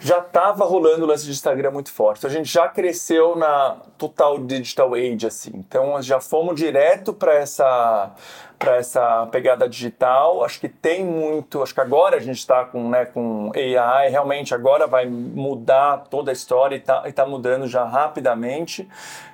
[0.00, 2.26] já estava rolando o lance de Instagram muito forte.
[2.26, 5.50] A gente já cresceu na total digital age, assim.
[5.54, 8.14] Então, já fomos direto para essa
[8.58, 10.44] para essa pegada digital.
[10.44, 11.62] Acho que tem muito.
[11.62, 16.30] Acho que agora a gente está com, né, com AI, realmente agora vai mudar toda
[16.30, 18.88] a história e está tá mudando já rapidamente.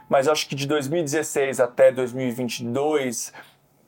[0.09, 3.33] Mas acho que de 2016 até 2022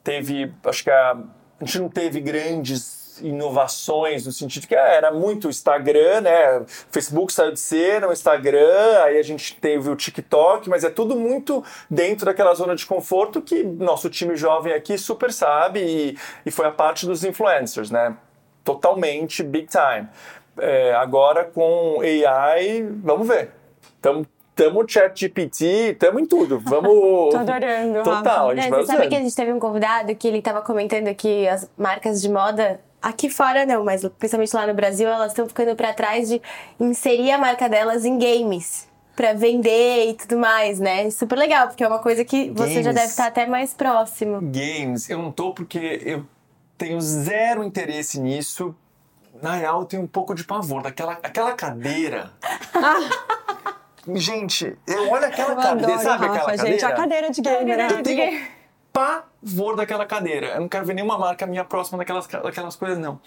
[0.02, 0.52] teve.
[0.64, 5.48] Acho que a, a gente não teve grandes inovações no sentido que ah, era muito
[5.48, 6.64] Instagram, né?
[6.90, 11.16] Facebook saiu de cena, o Instagram, aí a gente teve o TikTok, mas é tudo
[11.16, 16.50] muito dentro daquela zona de conforto que nosso time jovem aqui super sabe e, e
[16.50, 18.16] foi a parte dos influencers, né?
[18.64, 20.08] Totalmente big time.
[20.58, 23.50] É, agora com AI, vamos ver.
[23.96, 24.26] Estamos
[24.56, 26.58] Tamo chat GPT, tamo em tudo.
[26.64, 27.30] Vamos.
[27.30, 28.02] Tô adorando.
[28.02, 30.62] Total, a gente vai Você sabe que a gente teve um convidado que ele tava
[30.62, 32.80] comentando que as marcas de moda.
[33.00, 36.40] Aqui fora não, mas principalmente lá no Brasil, elas estão ficando para trás de
[36.80, 41.08] inserir a marca delas em games para vender e tudo mais, né?
[41.10, 42.84] Super legal, porque é uma coisa que você Games.
[42.84, 44.40] já deve estar até mais próximo.
[44.42, 46.26] Games, eu não tô porque eu
[46.76, 48.74] tenho zero interesse nisso.
[49.42, 52.30] Na real, eu tenho um pouco de pavor daquela aquela cadeira.
[54.14, 56.88] Gente, eu olho aquela Eu cadeira, adoro, sabe Rafa, aquela gente, cadeira?
[56.88, 57.88] a cadeira de gamer, né?
[57.90, 58.46] Eu tenho
[59.00, 60.46] pavor daquela cadeira.
[60.54, 63.20] Eu não quero ver nenhuma marca minha próxima daquelas, daquelas coisas, não.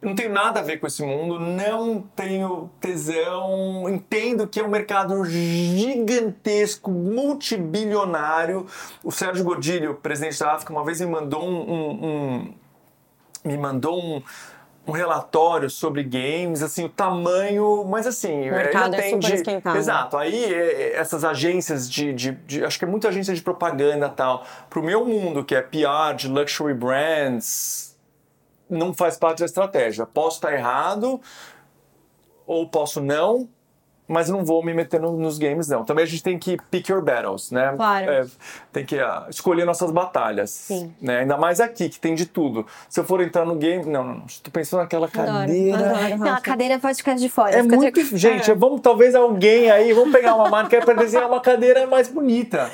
[0.00, 4.64] Eu não tenho nada a ver com esse mundo, não tenho tesão, entendo que é
[4.64, 8.64] um mercado gigantesco, multibilionário.
[9.02, 12.54] O Sérgio Godilho, presidente da África, uma vez me mandou um, um- um-
[13.44, 14.22] me mandou um,
[14.88, 19.76] um relatório sobre games, assim, o tamanho, mas assim, O mercado ele é super esquentado.
[19.76, 20.16] Exato.
[20.16, 24.16] Aí é, essas agências de, de, de- acho que é muita agência de propaganda e
[24.16, 24.46] tal.
[24.70, 27.96] Pro meu mundo, que é PR, de luxury brands,
[28.68, 30.06] não faz parte da estratégia.
[30.06, 31.20] Posso estar errado
[32.46, 33.46] ou posso não,
[34.08, 35.84] mas não vou me meter no- nos games não.
[35.84, 37.72] Também a gente tem que pick your battles, né?
[37.76, 38.10] Claro.
[38.10, 38.26] É,
[38.72, 40.50] tem que ah, escolher nossas batalhas.
[40.50, 40.92] Sim.
[41.00, 41.20] Né?
[41.20, 42.66] Ainda mais aqui, que tem de tudo.
[42.88, 44.26] Se eu for entrar no game, não, não, não.
[44.26, 45.78] Estou pensando naquela Adoro, cadeira.
[45.78, 47.50] adoro, Não, a cadeira pode ficar de fora.
[47.56, 47.92] É fica muito.
[47.92, 48.16] tranquilo.
[48.16, 52.70] Gente, vamos talvez alguém aí, vamos pegar uma marca para desenhar uma cadeira mais bonita.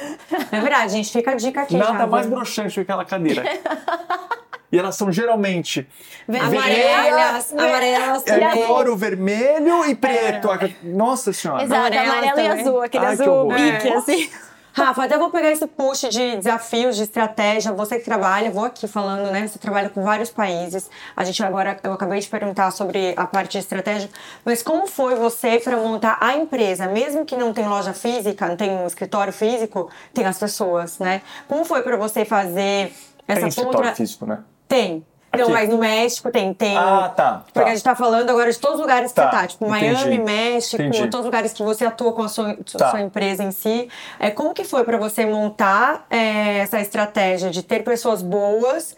[0.53, 2.07] É verdade, gente, fica a dica aqui Nada já.
[2.07, 2.37] mais viu?
[2.37, 3.43] broxante que aquela cadeira.
[4.75, 5.87] e elas são geralmente
[6.29, 8.67] Amarelas, amarelas é também.
[8.67, 10.49] cor, o vermelho e preto.
[10.83, 11.63] Nossa senhora.
[11.63, 13.97] Exato, Amarela amarelo e azul, aquele Ai, azul bique, É.
[13.97, 14.31] assim.
[14.77, 17.73] Rafa, até vou pegar esse push de desafios, de estratégia.
[17.73, 19.47] Você que trabalha, vou aqui falando, né?
[19.47, 20.91] Você trabalha com vários países.
[21.15, 24.11] A gente agora, eu acabei de perguntar sobre a parte de estratégia,
[24.45, 26.89] mas como foi você para montar a empresa?
[26.89, 31.23] Mesmo que não tem loja física, não tem um escritório físico, tem as pessoas, né?
[31.47, 32.93] Como foi para você fazer
[33.29, 33.95] essa Tem escritório contra...
[33.95, 34.41] físico, né?
[34.75, 35.05] Tem.
[35.37, 35.53] Não, Aqui.
[35.53, 36.77] mas no México tem, tem.
[36.77, 37.67] Ah, tá, Porque tá.
[37.67, 39.93] a gente tá falando agora de todos os lugares que Tá, você tá, tipo entendi.
[39.95, 41.01] Miami, México, Entendi.
[41.09, 42.91] todos os lugares que você atua com a sua, Tá.
[42.91, 43.89] sua empresa em si.
[44.21, 48.95] É, como que foi para você montar é, essa estratégia de ter pessoas boas,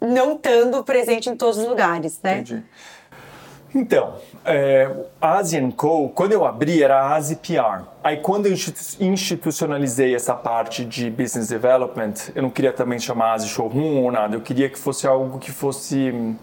[0.00, 2.40] não estando presente em todos os lugares, né?
[2.40, 2.64] Entendi.
[3.74, 7.84] Então, é, a Asian Co, quando eu abri, era a Asi PR.
[8.02, 13.34] Aí, quando eu institu- institucionalizei essa parte de business development, eu não queria também chamar
[13.34, 16.34] Asi Showroom ou nada, eu queria que fosse algo que fosse hum,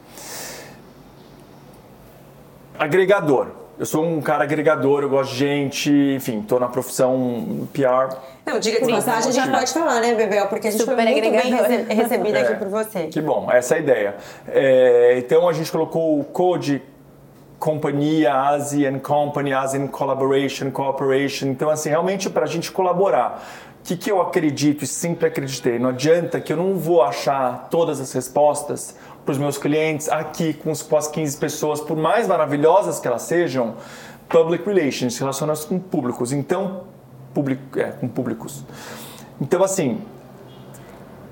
[2.78, 3.48] agregador.
[3.80, 8.16] Eu sou um cara agregador, eu gosto de gente, enfim, estou na profissão PR.
[8.44, 10.48] Não, diga de passagem, já pode falar, né, Bebel?
[10.48, 11.86] Porque a gente Super foi muito bem agregador.
[11.96, 13.08] recebida É, aqui por você.
[13.08, 14.16] Que bom, essa é a ideia.
[14.48, 16.82] É, então a gente colocou o code
[17.60, 21.48] companhia ASEAN Company, ASEAN Collaboration, Cooperation.
[21.48, 23.43] Então, assim, realmente para a gente colaborar.
[23.80, 25.80] O que, que eu acredito e sempre acreditei?
[25.80, 30.54] Não adianta que eu não vou achar todas as respostas para os meus clientes aqui
[30.54, 33.76] com as 15 pessoas, por mais maravilhosas que elas sejam,
[34.28, 36.34] public relations, relacionadas com públicos.
[36.34, 36.84] Então,
[37.34, 38.65] público, é, com públicos.
[39.39, 40.02] Então, assim,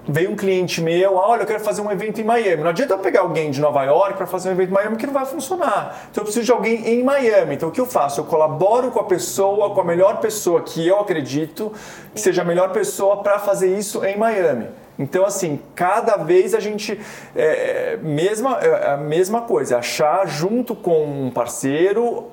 [0.08, 2.62] veio um cliente meu, ah, olha, eu quero fazer um evento em Miami.
[2.64, 5.06] Não adianta eu pegar alguém de Nova York para fazer um evento em Miami que
[5.08, 6.08] não vai funcionar.
[6.12, 7.56] Então eu preciso de alguém em Miami.
[7.56, 8.22] Então o que eu faço?
[8.22, 11.72] Eu colaboro com a pessoa, com a melhor pessoa que eu acredito
[12.14, 14.68] que seja a melhor pessoa para fazer isso em Miami.
[14.98, 16.98] Então, assim, cada vez a gente.
[17.36, 22.28] É, mesma, é, a mesma coisa, achar junto com um parceiro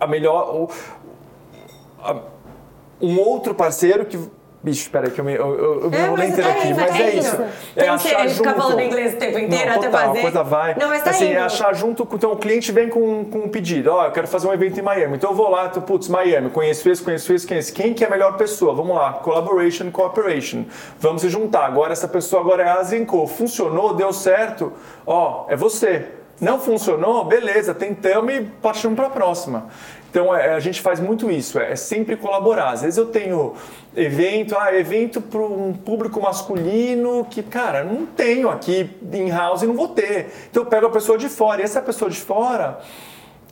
[0.00, 0.54] a melhor.
[0.54, 0.68] o-
[2.02, 2.20] a-
[3.02, 4.18] um outro parceiro que.
[4.62, 6.76] Bicho, peraí, que eu me, eu, eu, eu me É, mas inteiro tá aqui, indo,
[6.80, 7.18] mas tá é indo.
[7.20, 7.36] isso.
[7.36, 10.18] Tem É que achar ele ficar falando inglês o tempo inteiro Não, até total, fazer.
[10.18, 10.74] A coisa vai.
[10.74, 11.34] Não, mas tá assim, indo.
[11.34, 12.16] é achar junto com.
[12.16, 14.82] Então o cliente vem com, com um pedido: Ó, eu quero fazer um evento em
[14.82, 15.16] Miami.
[15.16, 17.72] Então eu vou lá, tô, putz, Miami, conheço esse, conheço esse, conheço.
[17.72, 18.74] Quem que é a melhor pessoa?
[18.74, 20.64] Vamos lá, collaboration, cooperation.
[20.98, 21.66] Vamos se juntar.
[21.66, 23.24] Agora essa pessoa agora é a Azenco.
[23.28, 24.72] Funcionou, deu certo.
[25.06, 26.06] Ó, é você.
[26.40, 27.24] Não funcionou?
[27.24, 29.68] Beleza, tentamos e partimos para a próxima.
[30.16, 32.70] Então é, a gente faz muito isso, é, é sempre colaborar.
[32.70, 33.52] Às vezes eu tenho
[33.94, 39.66] evento, ah, evento para um público masculino que, cara, não tenho aqui em house e
[39.66, 40.32] não vou ter.
[40.50, 41.60] Então eu pego a pessoa de fora.
[41.60, 42.78] E essa pessoa de fora,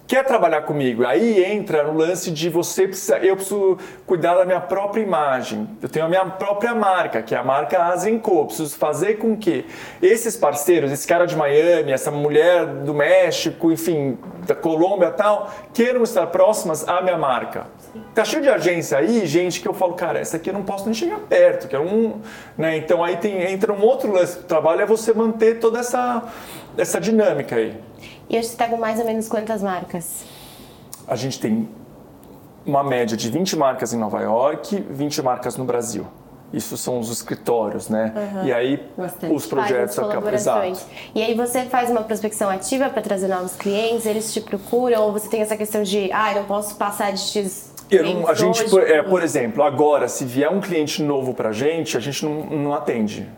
[0.06, 1.06] quer trabalhar comigo.
[1.06, 5.68] Aí entra no lance de você precisa, eu preciso cuidar da minha própria imagem.
[5.80, 8.46] Eu tenho a minha própria marca, que é a marca Azenco.
[8.46, 9.64] Preciso fazer com que
[10.02, 16.02] esses parceiros, esse cara de Miami, essa mulher do México, enfim, da Colômbia tal, queiram
[16.02, 17.66] estar próximas à minha marca.
[18.14, 20.84] Tá cheio de agência aí, gente, que eu falo, cara, essa aqui eu não posso
[20.84, 22.20] nem chegar perto, que é um,
[22.58, 22.76] né?
[22.76, 26.22] Então aí tem, entra um outro lance do trabalho é você manter toda essa
[26.76, 27.76] essa dinâmica aí.
[28.28, 30.24] E hoje você está com mais ou menos quantas marcas?
[31.06, 31.68] A gente tem
[32.64, 36.06] uma média de 20 marcas em Nova York, 20 marcas no Brasil.
[36.52, 38.12] Isso são os escritórios, né?
[38.14, 38.46] Uhum.
[38.46, 39.34] E aí Bastante.
[39.34, 40.32] os projetos acabam.
[40.32, 40.80] Exato.
[41.14, 45.12] E aí você faz uma prospecção ativa para trazer novos clientes, eles te procuram, ou
[45.12, 48.64] você tem essa questão de, ah, eu não posso passar de X não, a gente,
[48.70, 52.24] por, é, por exemplo, agora, se vier um cliente novo para a gente, a gente
[52.24, 53.28] não, não atende.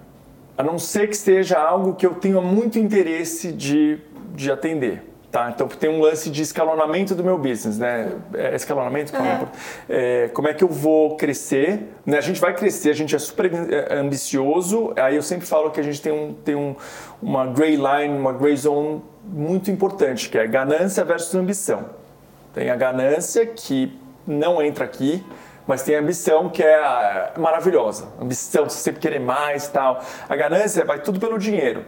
[0.57, 3.99] A não ser que seja algo que eu tenha muito interesse de
[4.37, 5.03] de atender.
[5.31, 5.51] Tá?
[5.55, 8.13] Então tem um lance de escalonamento do meu business, né?
[8.33, 9.49] É escalonamento, é.
[9.89, 11.93] É, como é que eu vou crescer?
[12.07, 12.17] Né?
[12.17, 14.95] A gente vai crescer, a gente é super é, ambicioso.
[14.97, 16.77] Aí eu sempre falo que a gente tem, um, tem um,
[17.21, 21.85] uma gray line, uma gray zone muito importante, que é ganância versus ambição.
[22.55, 25.23] Tem a ganância que não entra aqui,
[25.67, 28.09] mas tem a ambição que é maravilhosa.
[28.19, 30.03] Ambição, você sempre querer mais tal.
[30.29, 31.85] A ganância vai tudo pelo dinheiro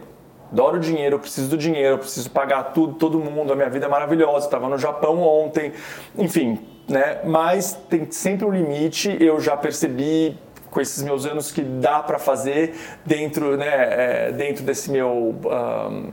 [0.51, 3.85] adoro dinheiro, eu preciso do dinheiro, eu preciso pagar tudo, todo mundo, a minha vida
[3.85, 5.73] é maravilhosa, estava no Japão ontem,
[6.17, 7.19] enfim, né?
[7.23, 10.37] Mas tem sempre um limite, eu já percebi
[10.69, 16.11] com esses meus anos que dá para fazer dentro, né, é, dentro desse meu um,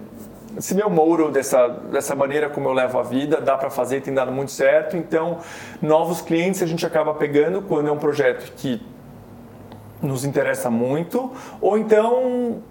[0.75, 4.33] meu mouro dessa, dessa maneira como eu levo a vida, dá para fazer, tem dado
[4.33, 4.96] muito certo.
[4.96, 5.38] Então,
[5.83, 8.81] novos clientes a gente acaba pegando quando é um projeto que
[10.01, 12.62] nos interessa muito, ou então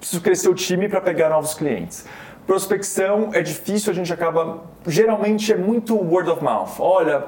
[0.00, 2.04] preciso crescer o time para pegar novos clientes.
[2.46, 4.64] Prospecção é difícil, a gente acaba.
[4.86, 6.80] Geralmente é muito word of mouth.
[6.80, 7.22] Olha,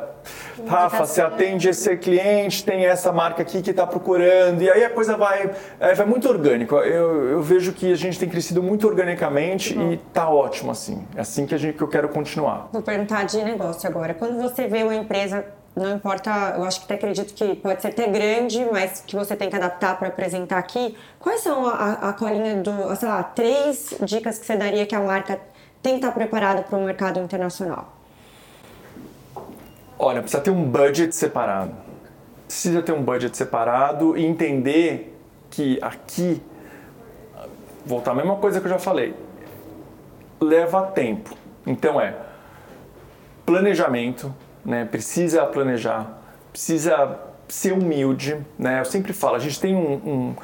[0.67, 4.91] Rafa, você atende esse cliente, tem essa marca aqui que está procurando, e aí a
[4.91, 6.77] coisa vai, é, vai muito orgânico.
[6.77, 9.93] Eu, eu vejo que a gente tem crescido muito organicamente uhum.
[9.93, 11.05] e tá ótimo assim.
[11.15, 12.69] É assim que, a gente, que eu quero continuar.
[12.73, 14.15] Vou perguntar de negócio agora.
[14.15, 17.89] Quando você vê uma empresa não importa, eu acho que até acredito que pode ser
[17.89, 20.97] até grande, mas que você tem que adaptar para apresentar aqui.
[21.19, 25.01] Quais são a, a colinha do, sei lá, três dicas que você daria que a
[25.01, 25.41] marca
[25.83, 27.97] tem que estar preparada para o mercado internacional?
[29.99, 31.75] Olha, precisa ter um budget separado.
[32.47, 35.19] Precisa ter um budget separado e entender
[35.51, 36.43] que aqui,
[37.87, 39.15] voltar a mesma coisa que eu já falei,
[40.39, 41.35] leva tempo.
[41.67, 42.15] Então é
[43.47, 44.85] planejamento, né?
[44.85, 48.81] Precisa planejar, precisa ser humilde, né?
[48.81, 50.35] Eu sempre falo, a gente tem um,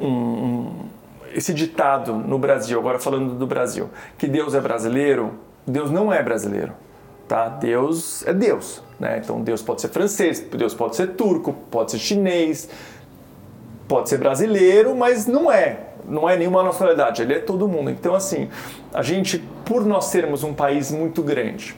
[0.00, 0.88] um, um,
[1.32, 5.34] esse ditado no Brasil, agora falando do Brasil, que Deus é brasileiro.
[5.66, 6.72] Deus não é brasileiro,
[7.26, 7.48] tá?
[7.48, 9.20] Deus é Deus, né?
[9.22, 12.68] Então Deus pode ser francês, Deus pode ser turco, pode ser chinês,
[13.88, 15.80] pode ser brasileiro, mas não é.
[16.08, 17.90] Não é nenhuma nacionalidade, ele é todo mundo.
[17.90, 18.48] Então, assim,
[18.94, 21.76] a gente, por nós sermos um país muito grande,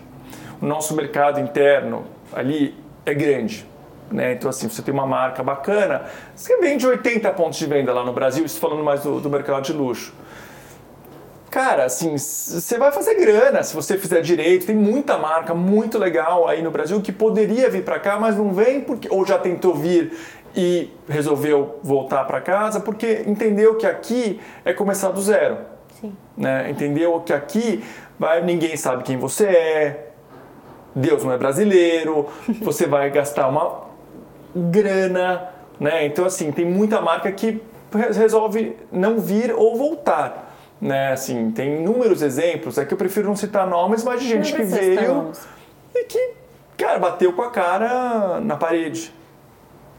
[0.61, 3.66] o nosso mercado interno ali é grande.
[4.11, 4.33] Né?
[4.33, 8.12] Então, assim, você tem uma marca bacana, você vende 80 pontos de venda lá no
[8.12, 10.14] Brasil, isso falando mais do, do mercado de luxo.
[11.51, 14.66] Cara, assim, você vai fazer grana se você fizer direito.
[14.66, 18.53] Tem muita marca muito legal aí no Brasil que poderia vir para cá, mas não
[18.53, 20.12] vem porque ou já tentou vir
[20.55, 25.59] e resolveu voltar para casa porque entendeu que aqui é começar do zero.
[25.99, 26.14] Sim.
[26.37, 26.71] Né?
[26.71, 27.83] Entendeu que aqui
[28.18, 30.08] vai, ninguém sabe quem você é,
[30.99, 32.29] Deus não é brasileiro,
[32.61, 33.85] você vai gastar uma
[34.55, 36.05] grana, né?
[36.07, 37.61] Então assim, tem muita marca que
[38.15, 40.47] resolve não vir ou voltar.
[40.81, 44.55] Né, assim, tem inúmeros exemplos, é que eu prefiro não citar nomes, mas de gente
[44.55, 45.33] que veio
[45.93, 46.35] e que,
[46.77, 49.13] cara, bateu com a cara na parede.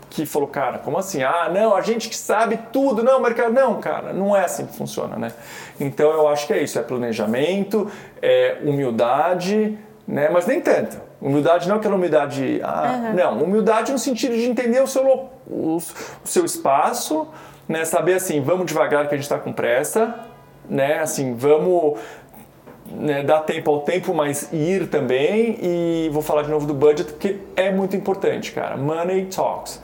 [0.10, 1.22] Que falou, cara, como assim?
[1.22, 3.52] Ah, não, a gente que sabe tudo, não, mercado.
[3.52, 5.34] Não, cara, não é assim que funciona, né?
[5.80, 9.78] Então eu acho que é isso: é planejamento, é humildade,
[10.10, 10.28] né?
[10.28, 11.00] Mas nem tanto.
[11.22, 12.60] Humildade não é aquela humildade.
[12.63, 13.13] Ah, uhum.
[13.13, 17.28] Não, humildade no sentido de entender o seu, o, o seu espaço,
[17.67, 17.86] né?
[17.86, 20.15] Saber assim, vamos devagar que a gente está com pressa,
[20.67, 21.00] né?
[21.00, 22.00] Assim, vamos
[22.88, 25.60] né, dar tempo ao tempo, mas ir também.
[25.62, 28.76] E vou falar de novo do budget, porque é muito importante, cara.
[28.78, 29.80] Money talks.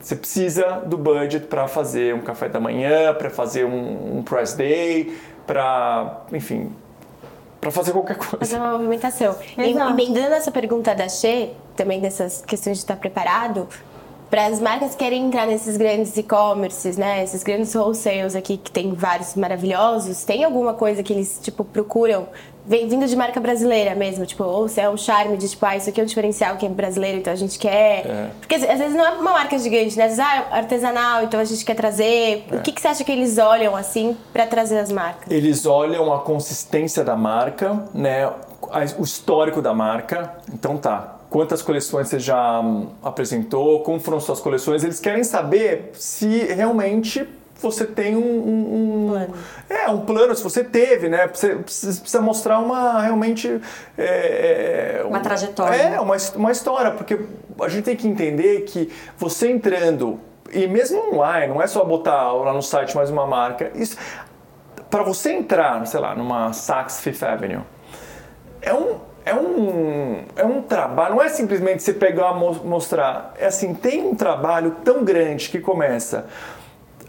[0.00, 4.54] Você precisa do budget para fazer um café da manhã, para fazer um, um press
[4.54, 6.72] day, para, enfim,
[7.60, 8.38] para fazer qualquer coisa.
[8.38, 9.36] Fazer uma movimentação.
[9.56, 9.92] Exato.
[9.92, 13.68] Emendando essa pergunta da Xê, também dessas questões de estar preparado,
[14.30, 18.70] para as marcas que querem entrar nesses grandes e-commerces, né, esses grandes wholesales aqui que
[18.70, 22.28] tem vários maravilhosos, tem alguma coisa que eles tipo procuram
[22.68, 25.88] vindo de marca brasileira mesmo, tipo, ou se é um charme de tipo, ah, isso
[25.88, 28.06] aqui é um diferencial que é brasileiro, então a gente quer.
[28.06, 28.30] É.
[28.38, 30.04] Porque às vezes não é uma marca gigante, né?
[30.04, 32.44] Às vezes, ah, é artesanal, então a gente quer trazer.
[32.50, 32.56] É.
[32.56, 35.30] O que, que você acha que eles olham assim para trazer as marcas?
[35.30, 38.30] Eles olham a consistência da marca, né?
[38.98, 40.34] O histórico da marca.
[40.52, 44.82] Então tá, quantas coleções você já hum, apresentou, como foram suas coleções.
[44.84, 47.26] Eles querem saber se realmente
[47.60, 49.34] você tem um, um, um plano.
[49.68, 53.60] é um plano se você teve né você precisa mostrar uma realmente
[53.96, 57.18] é, é uma trajetória é uma, uma história porque
[57.60, 60.20] a gente tem que entender que você entrando
[60.52, 63.96] e mesmo online não é só botar lá no site mais uma marca isso
[64.88, 67.62] para você entrar sei lá numa Saks Fifth Avenue
[68.62, 73.34] é um é um, é um trabalho, não é simplesmente você pegar e mostrar.
[73.38, 76.26] É assim, tem um trabalho tão grande que começa.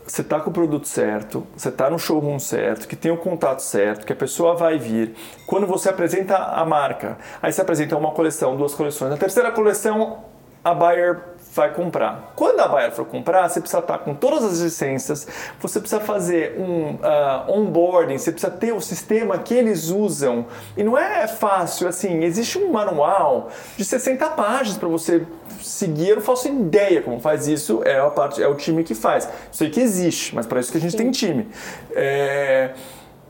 [0.05, 3.62] Você está com o produto certo, você está no showroom certo, que tem o contato
[3.62, 5.13] certo, que a pessoa vai vir.
[5.45, 9.12] Quando você apresenta a marca, aí você apresenta uma coleção, duas coleções.
[9.12, 10.25] Na terceira coleção,
[10.63, 11.19] a buyer
[11.60, 12.32] vai comprar.
[12.36, 15.28] Quando a buyer for comprar, você precisa estar com todas as licenças,
[15.60, 20.45] você precisa fazer um uh, onboarding, você precisa ter o sistema que eles usam.
[20.78, 25.26] E não é fácil, assim, existe um manual de 60 páginas para você
[25.62, 28.95] seguir, eu não faço ideia como faz isso, é a parte, é o time que
[28.95, 29.28] faz.
[29.52, 30.98] Sei que existe, mas para isso que a gente Sim.
[30.98, 31.48] tem time.
[31.91, 32.72] É,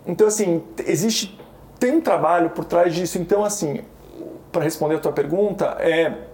[0.05, 1.39] então, assim, existe,
[1.79, 3.17] tem um trabalho por trás disso.
[3.17, 3.81] Então, assim,
[4.51, 6.28] para responder a tua pergunta, é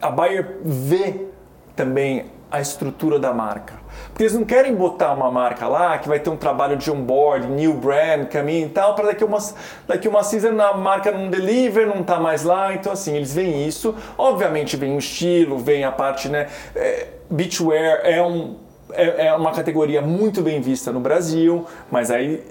[0.00, 1.26] a Bayer vê
[1.74, 3.74] também a estrutura da marca.
[4.08, 7.46] Porque eles não querem botar uma marca lá que vai ter um trabalho de onboard,
[7.46, 9.38] new brand, caminho e tal, para daqui uma,
[9.86, 12.74] daqui uma season a marca não deliver, não tá mais lá.
[12.74, 13.94] Então, assim, eles veem isso.
[14.16, 16.48] Obviamente, vem o estilo, vem a parte, né?
[16.74, 18.56] É, beachwear é, um,
[18.92, 22.42] é, é uma categoria muito bem vista no Brasil, mas aí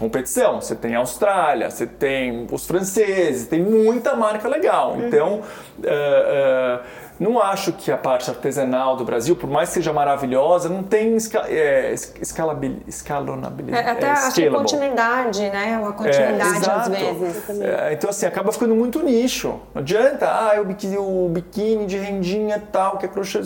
[0.00, 0.60] competição.
[0.60, 4.94] Você tem a Austrália, você tem os franceses, tem muita marca legal.
[4.94, 5.06] Uhum.
[5.06, 6.80] Então, uh, uh,
[7.20, 11.16] não acho que a parte artesanal do Brasil, por mais que seja maravilhosa, não tem
[11.16, 13.86] esca é, escalonabilidade.
[13.86, 15.78] É, até é, acho que continuidade, né?
[15.78, 17.60] Uma continuidade é, às vezes.
[17.60, 19.60] É, então, assim, acaba ficando muito nicho.
[19.74, 23.38] Não adianta, ah, o biquíni, o biquíni de rendinha tal, que é crochê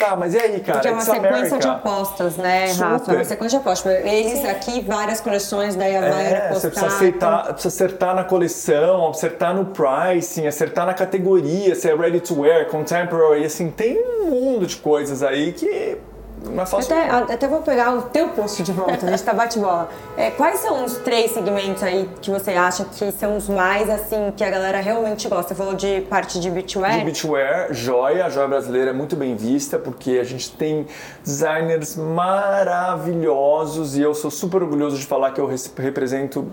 [0.00, 0.78] Tá, mas e aí, cara?
[0.78, 1.58] Porque é uma sequência America.
[1.58, 2.84] de apostas, né, Super.
[2.84, 3.12] Rafa?
[3.12, 3.92] É uma sequência de apostas.
[4.04, 7.52] Eles aqui, várias coleções, daí a vai é, Você precisa, aceitar, então...
[7.54, 12.66] precisa acertar na coleção, acertar no pricing, acertar na categoria, se é ready to wear,
[12.66, 15.98] contemporary, assim, tem um mundo de coisas aí que
[16.44, 16.94] não é fácil.
[16.94, 19.90] Até, até vou pegar o teu post de volta, a gente tá bate-bola.
[20.16, 24.32] É, quais são os três segmentos aí que você acha que são os mais, assim,
[24.36, 25.48] que a galera realmente gosta?
[25.48, 26.98] Você falou de parte de beachwear?
[26.98, 28.26] De beachwear, joia.
[28.26, 30.86] A joia brasileira é muito bem vista, porque a gente tem
[31.22, 36.50] designers maravilhosos e eu sou super orgulhoso de falar que eu represento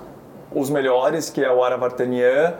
[0.53, 2.55] os melhores, que é o Ara Vartanian,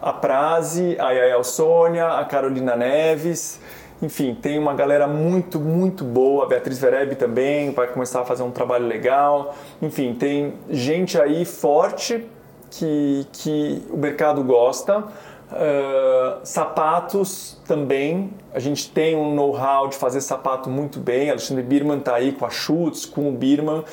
[0.00, 3.60] a Praze, a Yael Sônia, a Carolina Neves
[4.04, 6.44] enfim, tem uma galera muito, muito boa.
[6.44, 9.54] A Beatriz Vereb também vai começar a fazer um trabalho legal.
[9.80, 12.26] Enfim, tem gente aí forte
[12.70, 14.98] que, que o mercado gosta.
[14.98, 21.30] Uh, sapatos também, a gente tem um know-how de fazer sapato muito bem.
[21.30, 23.84] Alexandre Birman está aí com a Schutz, com o Birman.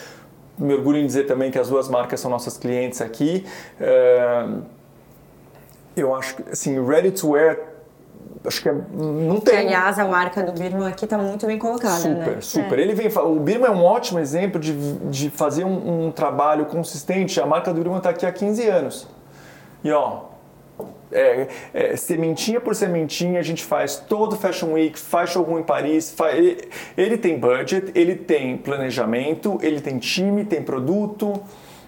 [0.57, 3.45] Me orgulho em dizer também que as duas marcas são nossas clientes aqui.
[3.79, 4.61] Uh,
[5.95, 7.70] eu acho que, assim, ready to wear
[8.45, 9.59] acho que é, não tem.
[9.59, 11.95] Aliás, a marca do Birman aqui está muito bem colocada.
[11.95, 12.41] Super, né?
[12.41, 12.79] super.
[12.79, 12.81] É.
[12.81, 14.73] Ele vem, o Birman é um ótimo exemplo de,
[15.09, 17.39] de fazer um, um trabalho consistente.
[17.39, 19.07] A marca do Birman está aqui há 15 anos.
[19.83, 20.25] E ó,
[21.11, 26.11] é, é, sementinha por sementinha, a gente faz todo Fashion Week, faz showroom em Paris.
[26.11, 31.41] Faz, ele, ele, tem budget, ele tem planejamento, ele tem time, tem produto.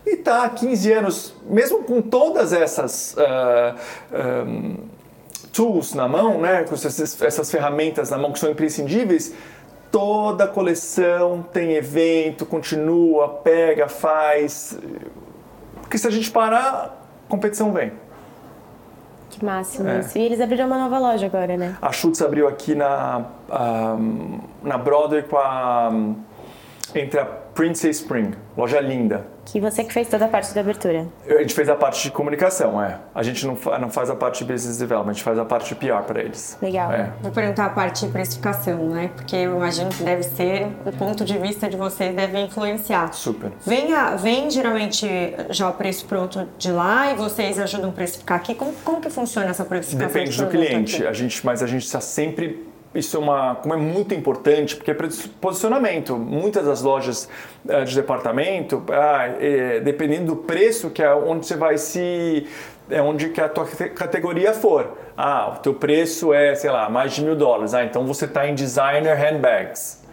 [0.05, 3.15] E tá há 15 anos, mesmo com todas essas.
[3.15, 4.77] Uh, um,
[5.53, 9.33] tools na mão, né, com essas, essas ferramentas na mão que são imprescindíveis,
[9.91, 14.77] toda coleção tem evento, continua, pega, faz.
[15.75, 17.93] Porque se a gente parar, competição vem.
[19.29, 19.99] Que máximo é.
[19.99, 20.17] isso.
[20.17, 21.77] E eles abriram uma nova loja agora, né?
[21.81, 23.25] A Schutz abriu aqui na,
[23.97, 25.91] um, na Broadway com a,
[26.95, 29.32] entre a Princess Spring, loja linda.
[29.45, 31.07] Que você que fez toda a parte da abertura.
[31.27, 32.97] A gente fez a parte de comunicação, é.
[33.13, 35.69] A gente não, não faz a parte de business development, a gente faz a parte
[35.69, 36.57] de PR para eles.
[36.61, 36.91] Legal.
[36.91, 37.11] É.
[37.21, 39.11] Vou perguntar a parte de precificação, né?
[39.15, 43.13] Porque eu imagino que deve ser, o ponto de vista de vocês deve influenciar.
[43.13, 43.51] Super.
[43.65, 45.07] Vem, a, vem geralmente
[45.49, 48.55] já o preço pronto de lá e vocês ajudam a precificar aqui.
[48.55, 50.13] Como, como que funciona essa precificação?
[50.13, 51.05] Depende do cliente.
[51.05, 54.91] A gente, mas a gente está sempre isso é uma como é muito importante porque
[54.91, 54.97] é
[55.41, 56.15] posicionamento.
[56.15, 57.27] Muitas das lojas
[57.65, 62.47] uh, de departamento ah, é, dependendo do preço que é onde você vai se
[62.89, 64.95] é onde que a tua categoria for.
[65.17, 67.73] Ah o teu preço é sei lá mais de mil dólares.
[67.73, 70.03] Ah então você está em designer handbags.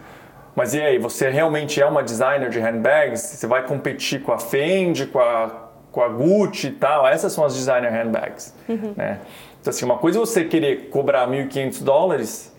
[0.55, 3.21] Mas e aí você realmente é uma designer de handbags?
[3.21, 7.05] Você vai competir com a Fendi com a com a Gucci e tal?
[7.07, 8.93] Essas são as designer handbags uhum.
[8.97, 9.19] né?
[9.59, 12.50] Então assim uma coisa é você querer cobrar 1.500 dólares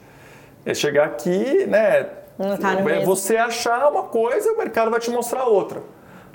[0.65, 2.07] é chegar aqui, né?
[2.61, 5.83] Tá é você achar uma coisa e o mercado vai te mostrar outra.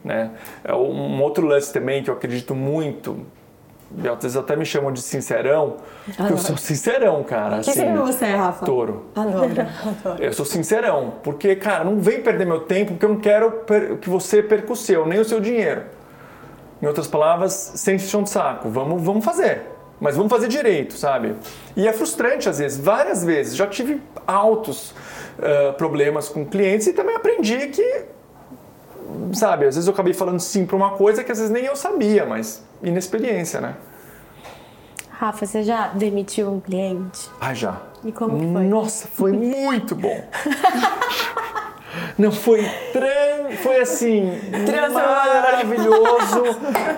[0.04, 0.32] Né?
[0.64, 3.26] É um outro lance também que eu acredito muito,
[3.98, 7.60] e às vezes até me chamam de sincerão, porque eu sou sincerão, cara.
[7.60, 8.66] Que assim, signo você é, Rafa?
[8.66, 9.06] Touro.
[9.16, 9.54] Adoro.
[10.20, 13.64] Eu sou sincerão, porque, cara, não vem perder meu tempo, porque eu não quero
[14.02, 15.84] que você perca o seu, nem o seu dinheiro.
[16.82, 18.70] Em outras palavras, sem chão de saco.
[18.70, 21.36] Vamos, vamos fazer mas vamos fazer direito, sabe?
[21.76, 23.56] E é frustrante às vezes, várias vezes.
[23.56, 28.06] Já tive altos uh, problemas com clientes e também aprendi que,
[29.34, 31.76] sabe, às vezes eu acabei falando sim para uma coisa que às vezes nem eu
[31.76, 33.76] sabia, mas inexperiência, né?
[35.10, 37.28] Rafa, você já demitiu um cliente?
[37.41, 37.82] Ah, já.
[38.04, 38.64] E como foi?
[38.66, 40.24] Nossa, foi muito bom.
[42.18, 43.52] Não foi tran...
[43.62, 44.39] foi assim
[44.93, 46.43] maravilhoso.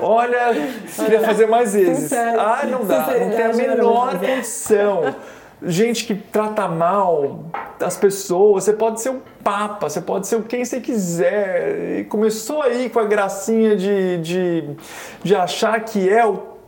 [0.01, 0.53] Olha,
[0.95, 2.11] queria fazer mais vezes.
[2.13, 5.15] Ah, não dá, não tem a menor condição.
[5.61, 7.43] Gente que trata mal
[7.81, 11.99] as pessoas, você pode ser um papa, você pode ser quem você quiser.
[11.99, 14.69] E começou aí com a gracinha de, de,
[15.21, 16.58] de achar que é o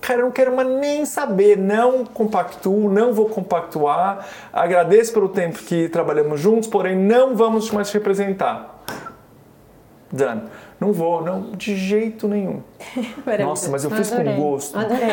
[0.00, 5.58] cara, eu não quero mais nem saber, não compactuo, não vou compactuar, agradeço pelo tempo
[5.58, 8.82] que trabalhamos juntos, porém não vamos mais te representar.
[10.10, 10.42] Done.
[10.78, 12.62] Não vou, não, de jeito nenhum.
[13.40, 14.34] Nossa, mas eu fiz Adorei.
[14.34, 14.78] com gosto.
[14.78, 15.08] Adorei.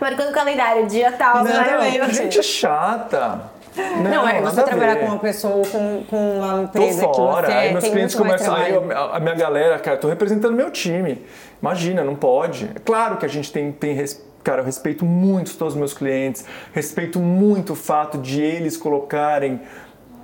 [0.00, 2.08] Marcando o calendário, dia tal, não, né?
[2.12, 3.50] Gente é chata.
[3.76, 7.46] Não, não é você trabalhar com uma pessoa, com, com uma empresa tô fora.
[7.46, 10.70] que você aí meus clientes começam, aí a, a minha galera, cara, tô representando meu
[10.70, 11.24] time.
[11.60, 12.70] Imagina, não pode.
[12.74, 13.94] É claro que a gente tem, tem
[14.42, 19.60] cara, eu respeito muito todos os meus clientes, respeito muito o fato de eles colocarem,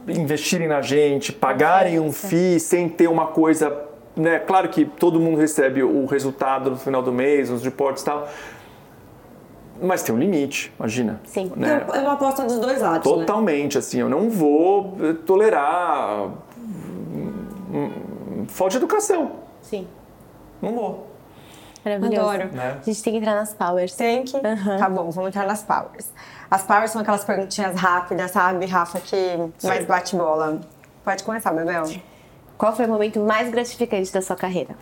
[0.06, 3.74] investirem na gente, pagarem um FII sem ter uma coisa,
[4.16, 4.38] né?
[4.40, 8.28] Claro que todo mundo recebe o resultado no final do mês, os reportes e tal,
[9.80, 11.20] mas tem um limite, imagina.
[11.24, 11.52] Sim.
[11.56, 11.84] Né?
[11.92, 13.10] É uma aposta dos dois lados.
[13.10, 13.18] Né?
[13.18, 13.78] Totalmente, né?
[13.78, 16.30] assim, eu não vou tolerar
[18.48, 19.32] falta de educação.
[19.62, 19.86] Sim.
[20.60, 21.06] Não vou.
[21.84, 22.28] Maravilhoso.
[22.28, 22.52] Adoro.
[22.52, 22.78] Né?
[22.80, 23.94] A gente tem que entrar nas powers.
[23.94, 24.36] Tem que?
[24.36, 24.78] Uhum.
[24.78, 26.10] Tá bom, vamos entrar nas powers.
[26.50, 29.68] As powers são aquelas perguntinhas rápidas, sabe, Rafa, que Sim.
[29.68, 30.60] mais bate bola.
[31.04, 31.84] Pode começar, Bebel.
[32.56, 34.74] Qual foi o momento mais gratificante da sua carreira?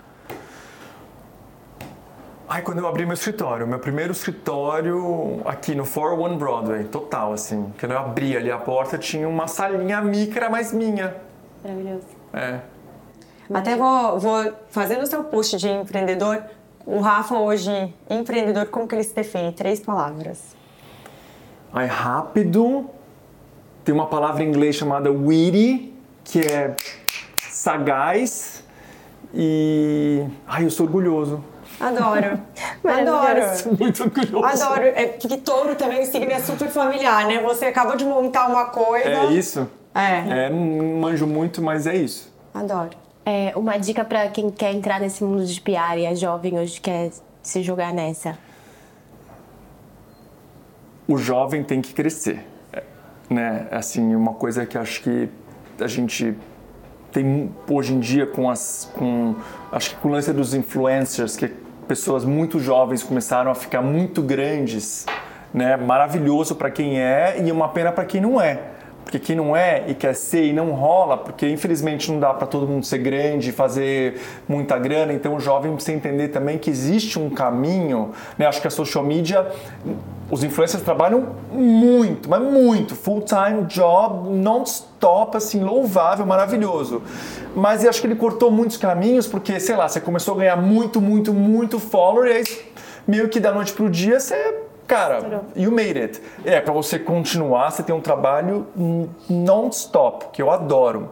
[2.49, 7.73] Ai, quando eu abri meu escritório, meu primeiro escritório aqui no 401 Broadway, total, assim.
[7.79, 11.17] Quando eu abri ali a porta, tinha uma salinha micra, mas minha.
[11.65, 12.07] Maravilhoso.
[12.33, 12.61] É.
[13.53, 16.41] Até vou, vou fazer no seu post de empreendedor,
[16.85, 19.51] o Rafa hoje, empreendedor, como que ele se define?
[19.51, 20.55] Três palavras.
[21.73, 22.89] Ai, rápido.
[23.85, 25.93] Tem uma palavra em inglês chamada witty,
[26.23, 26.77] que é
[27.37, 28.63] sagaz.
[29.35, 30.25] E.
[30.47, 31.43] Ai, eu sou orgulhoso.
[31.81, 32.41] Adoro.
[32.85, 33.77] Adoro.
[33.79, 34.63] Muito orgulhoso.
[34.63, 34.85] Adoro.
[34.85, 37.41] É porque touro também o signo é super familiar, né?
[37.43, 39.09] Você acabou de montar uma coisa.
[39.09, 39.69] É isso.
[39.95, 40.47] É.
[40.47, 42.33] é não manjo muito, mas é isso.
[42.55, 42.91] Adoro.
[43.25, 46.81] É, uma dica para quem quer entrar nesse mundo de PR e é jovem hoje
[46.81, 47.11] quer
[47.43, 48.39] se jogar nessa.
[51.09, 52.45] O jovem tem que crescer,
[53.29, 53.67] né?
[53.71, 55.29] Assim, uma coisa que acho que
[55.81, 56.37] a gente
[57.13, 59.35] tem hoje em dia com as com
[59.73, 61.51] acho que com o lance dos influencers que
[61.87, 65.07] pessoas muito jovens começaram a ficar muito grandes,
[65.53, 65.77] né?
[65.77, 68.76] Maravilhoso para quem é e uma pena para quem não é.
[69.07, 72.45] Porque quem não é e quer ser e não rola, porque infelizmente não dá para
[72.45, 77.17] todo mundo ser grande fazer muita grana, então o jovem precisa entender também que existe
[77.17, 78.47] um caminho, né?
[78.47, 79.47] Acho que a social media,
[80.29, 87.01] os influencers trabalham muito, mas muito, full time job, non-stop, assim, louvável, maravilhoso.
[87.55, 90.57] Mas eu acho que ele cortou muitos caminhos, porque, sei lá, você começou a ganhar
[90.57, 92.45] muito, muito, muito follower, e aí
[93.07, 96.23] meio que da noite pro dia você Cara, you made it.
[96.45, 98.67] É, para você continuar, você tem um trabalho
[99.29, 101.11] non-stop, que eu adoro.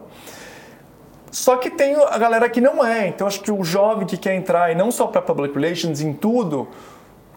[1.29, 3.09] Só que tem a galera que não é.
[3.09, 6.13] Então acho que o jovem que quer entrar, e não só para public relations, em
[6.13, 6.69] tudo,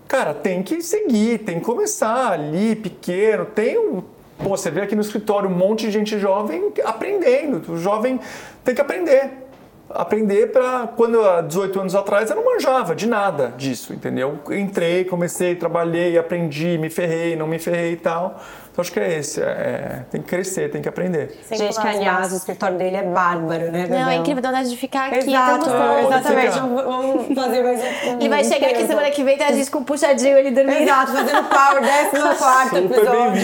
[0.07, 3.45] cara, tem que seguir, tem que começar ali, pequeno.
[3.45, 4.03] Tem um.
[4.39, 7.72] Pô, você vê aqui no escritório um monte de gente jovem aprendendo.
[7.72, 8.20] O jovem
[8.62, 9.48] tem que aprender
[9.91, 14.39] aprender para quando há 18 anos atrás eu não manjava de nada disso, entendeu?
[14.51, 18.41] Entrei, comecei, trabalhei, aprendi, me ferrei, não me ferrei e tal.
[18.70, 21.36] Então acho que é esse, é, tem que crescer, tem que aprender.
[21.43, 23.89] Sem gente, que aliás, o escritório dele é bárbaro, né?
[23.89, 25.30] Não, é incrível, dá vontade de ficar aqui.
[25.30, 25.68] Exato,
[26.07, 26.59] exatamente.
[26.61, 28.20] Vamos fazer mais um.
[28.20, 30.82] Ele vai chegar aqui semana que vem, tá a gente com um puxadinho ali dormindo.
[30.82, 33.43] Exato, fazendo power, 14 episódio.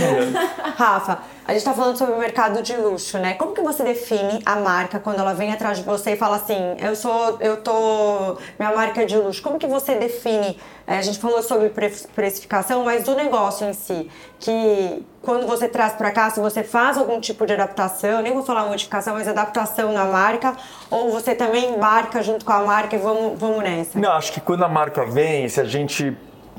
[0.76, 3.34] Rafa, a gente está falando sobre o mercado de luxo, né?
[3.34, 6.76] Como que você define a marca quando ela vem atrás de você e fala assim,
[6.80, 9.42] eu sou, eu tô, minha marca é de luxo.
[9.42, 10.58] Como que você define?
[10.86, 15.92] É, a gente falou sobre precificação, mas do negócio em si, que quando você traz
[15.92, 19.92] para cá, se você faz algum tipo de adaptação, nem vou falar modificação, mas adaptação
[19.92, 20.54] na marca,
[20.90, 23.98] ou você também embarca junto com a marca e vamos, vamos nessa?
[23.98, 26.16] Não, acho que quando a marca vem, se a gente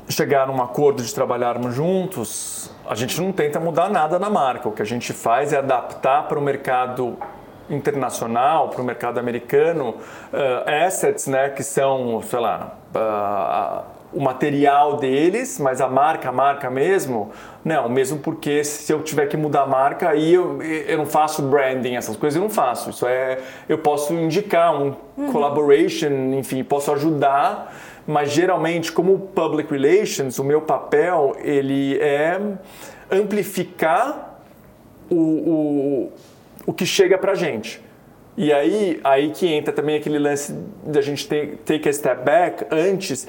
[0.08, 4.68] chegar num acordo de trabalharmos juntos, a gente não tenta mudar nada na marca.
[4.68, 7.16] O que a gente faz é adaptar para o mercado
[7.68, 14.96] internacional, para o mercado americano, uh, assets, né, que são, sei lá, uh, o material
[14.96, 17.32] deles, mas a marca, a marca mesmo,
[17.64, 21.42] não, mesmo porque se eu tiver que mudar a marca, aí eu, eu não faço
[21.42, 22.90] branding, essas coisas eu não faço.
[22.90, 23.38] Isso é,
[23.68, 25.32] eu posso indicar um uhum.
[25.32, 27.74] collaboration, enfim, posso ajudar
[28.06, 32.40] mas geralmente como public relations, o meu papel ele é
[33.10, 34.40] amplificar
[35.10, 36.12] o, o,
[36.66, 37.84] o que chega para gente.
[38.36, 40.52] E aí, aí que entra também aquele lance
[40.84, 43.26] da gente ter, take a step back antes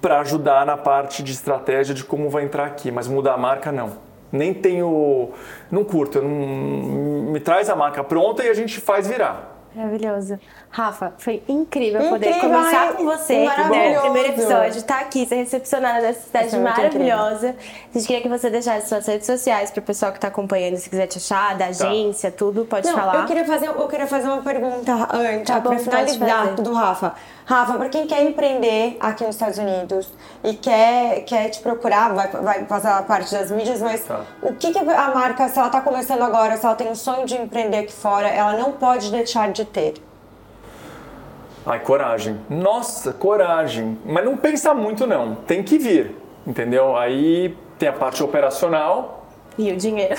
[0.00, 3.72] para ajudar na parte de estratégia de como vai entrar aqui, mas mudar a marca
[3.72, 3.92] não.
[4.32, 5.30] Nem tenho,
[5.70, 9.58] não curto, não, me traz a marca pronta e a gente faz virar.
[9.74, 10.38] Maravilhoso.
[10.72, 15.26] Rafa, foi incrível, incrível poder conversar ai, com você no primeiro episódio, estar tá aqui,
[15.26, 17.56] ser recepcionada nessa cidade é maravilhosa.
[17.92, 20.76] A gente queria que você deixasse suas redes sociais para o pessoal que está acompanhando,
[20.76, 21.70] se quiser te achar, da tá.
[21.70, 22.36] agência, tá.
[22.38, 23.16] tudo, pode Não, falar.
[23.16, 27.14] Eu queria, fazer, eu queria fazer uma pergunta antes, tá para finalizar do Rafa.
[27.46, 30.12] Rafa, para quem quer empreender aqui nos Estados Unidos
[30.44, 34.24] e quer, quer te procurar, vai, vai passar a parte das mídias, mas tá.
[34.40, 37.26] o que, que a marca, se ela está começando agora, se ela tem um sonho
[37.26, 40.09] de empreender aqui fora, ela não pode deixar de ter?
[41.70, 42.40] Ai, coragem.
[42.50, 43.96] Nossa, coragem.
[44.04, 46.96] Mas não pensa muito não, tem que vir, entendeu?
[46.96, 49.20] Aí tem a parte operacional,
[49.58, 50.16] e o dinheiro.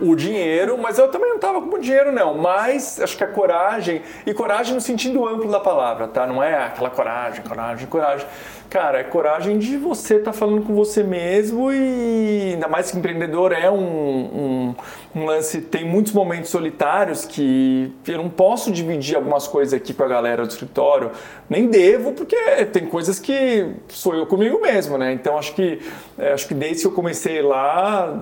[0.00, 2.34] O dinheiro, mas eu também não estava com dinheiro, não.
[2.34, 6.26] Mas acho que a coragem, e coragem no sentido amplo da palavra, tá?
[6.26, 8.26] Não é aquela coragem, coragem, coragem.
[8.70, 12.96] Cara, é coragem de você estar tá falando com você mesmo e ainda mais que
[12.96, 14.74] empreendedor é um, um,
[15.12, 20.04] um, lance, tem muitos momentos solitários que eu não posso dividir algumas coisas aqui com
[20.04, 21.10] a galera do escritório,
[21.48, 25.12] nem devo, porque tem coisas que sou eu comigo mesmo, né?
[25.14, 25.80] Então acho que,
[26.16, 28.16] é, acho que desde que eu comecei lá,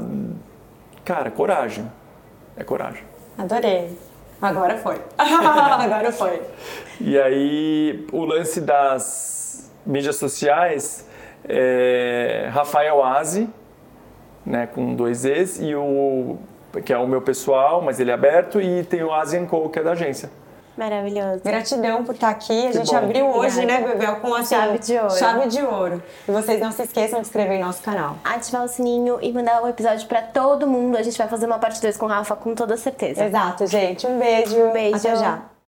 [1.04, 1.84] cara, coragem,
[2.56, 3.02] é coragem.
[3.36, 3.90] Adorei.
[4.40, 4.96] Agora foi.
[5.18, 6.40] Agora foi.
[7.02, 9.37] E aí, o lance das
[9.88, 11.08] mídias sociais,
[11.48, 13.48] é Rafael Aze,
[14.44, 16.36] né, com dois Es, e o
[16.84, 19.78] que é o meu pessoal, mas ele é aberto, e tem o Asian Co, que
[19.78, 20.30] é da agência.
[20.76, 21.40] Maravilhoso.
[21.42, 22.66] Gratidão por estar aqui.
[22.66, 22.96] A que gente bom.
[22.98, 23.86] abriu hoje, Obrigada.
[23.88, 25.10] né, Bebel, com a chave de ouro.
[25.10, 26.02] Chave de ouro.
[26.28, 28.16] E vocês não se esqueçam de inscrever em nosso canal.
[28.22, 30.96] Ativar o sininho e mandar o um episódio para todo mundo.
[30.96, 33.24] A gente vai fazer uma parte 2 com o Rafa com toda certeza.
[33.24, 34.06] Exato, gente.
[34.06, 34.56] Um beijo.
[34.56, 34.98] Um beijo.
[34.98, 35.42] Até já.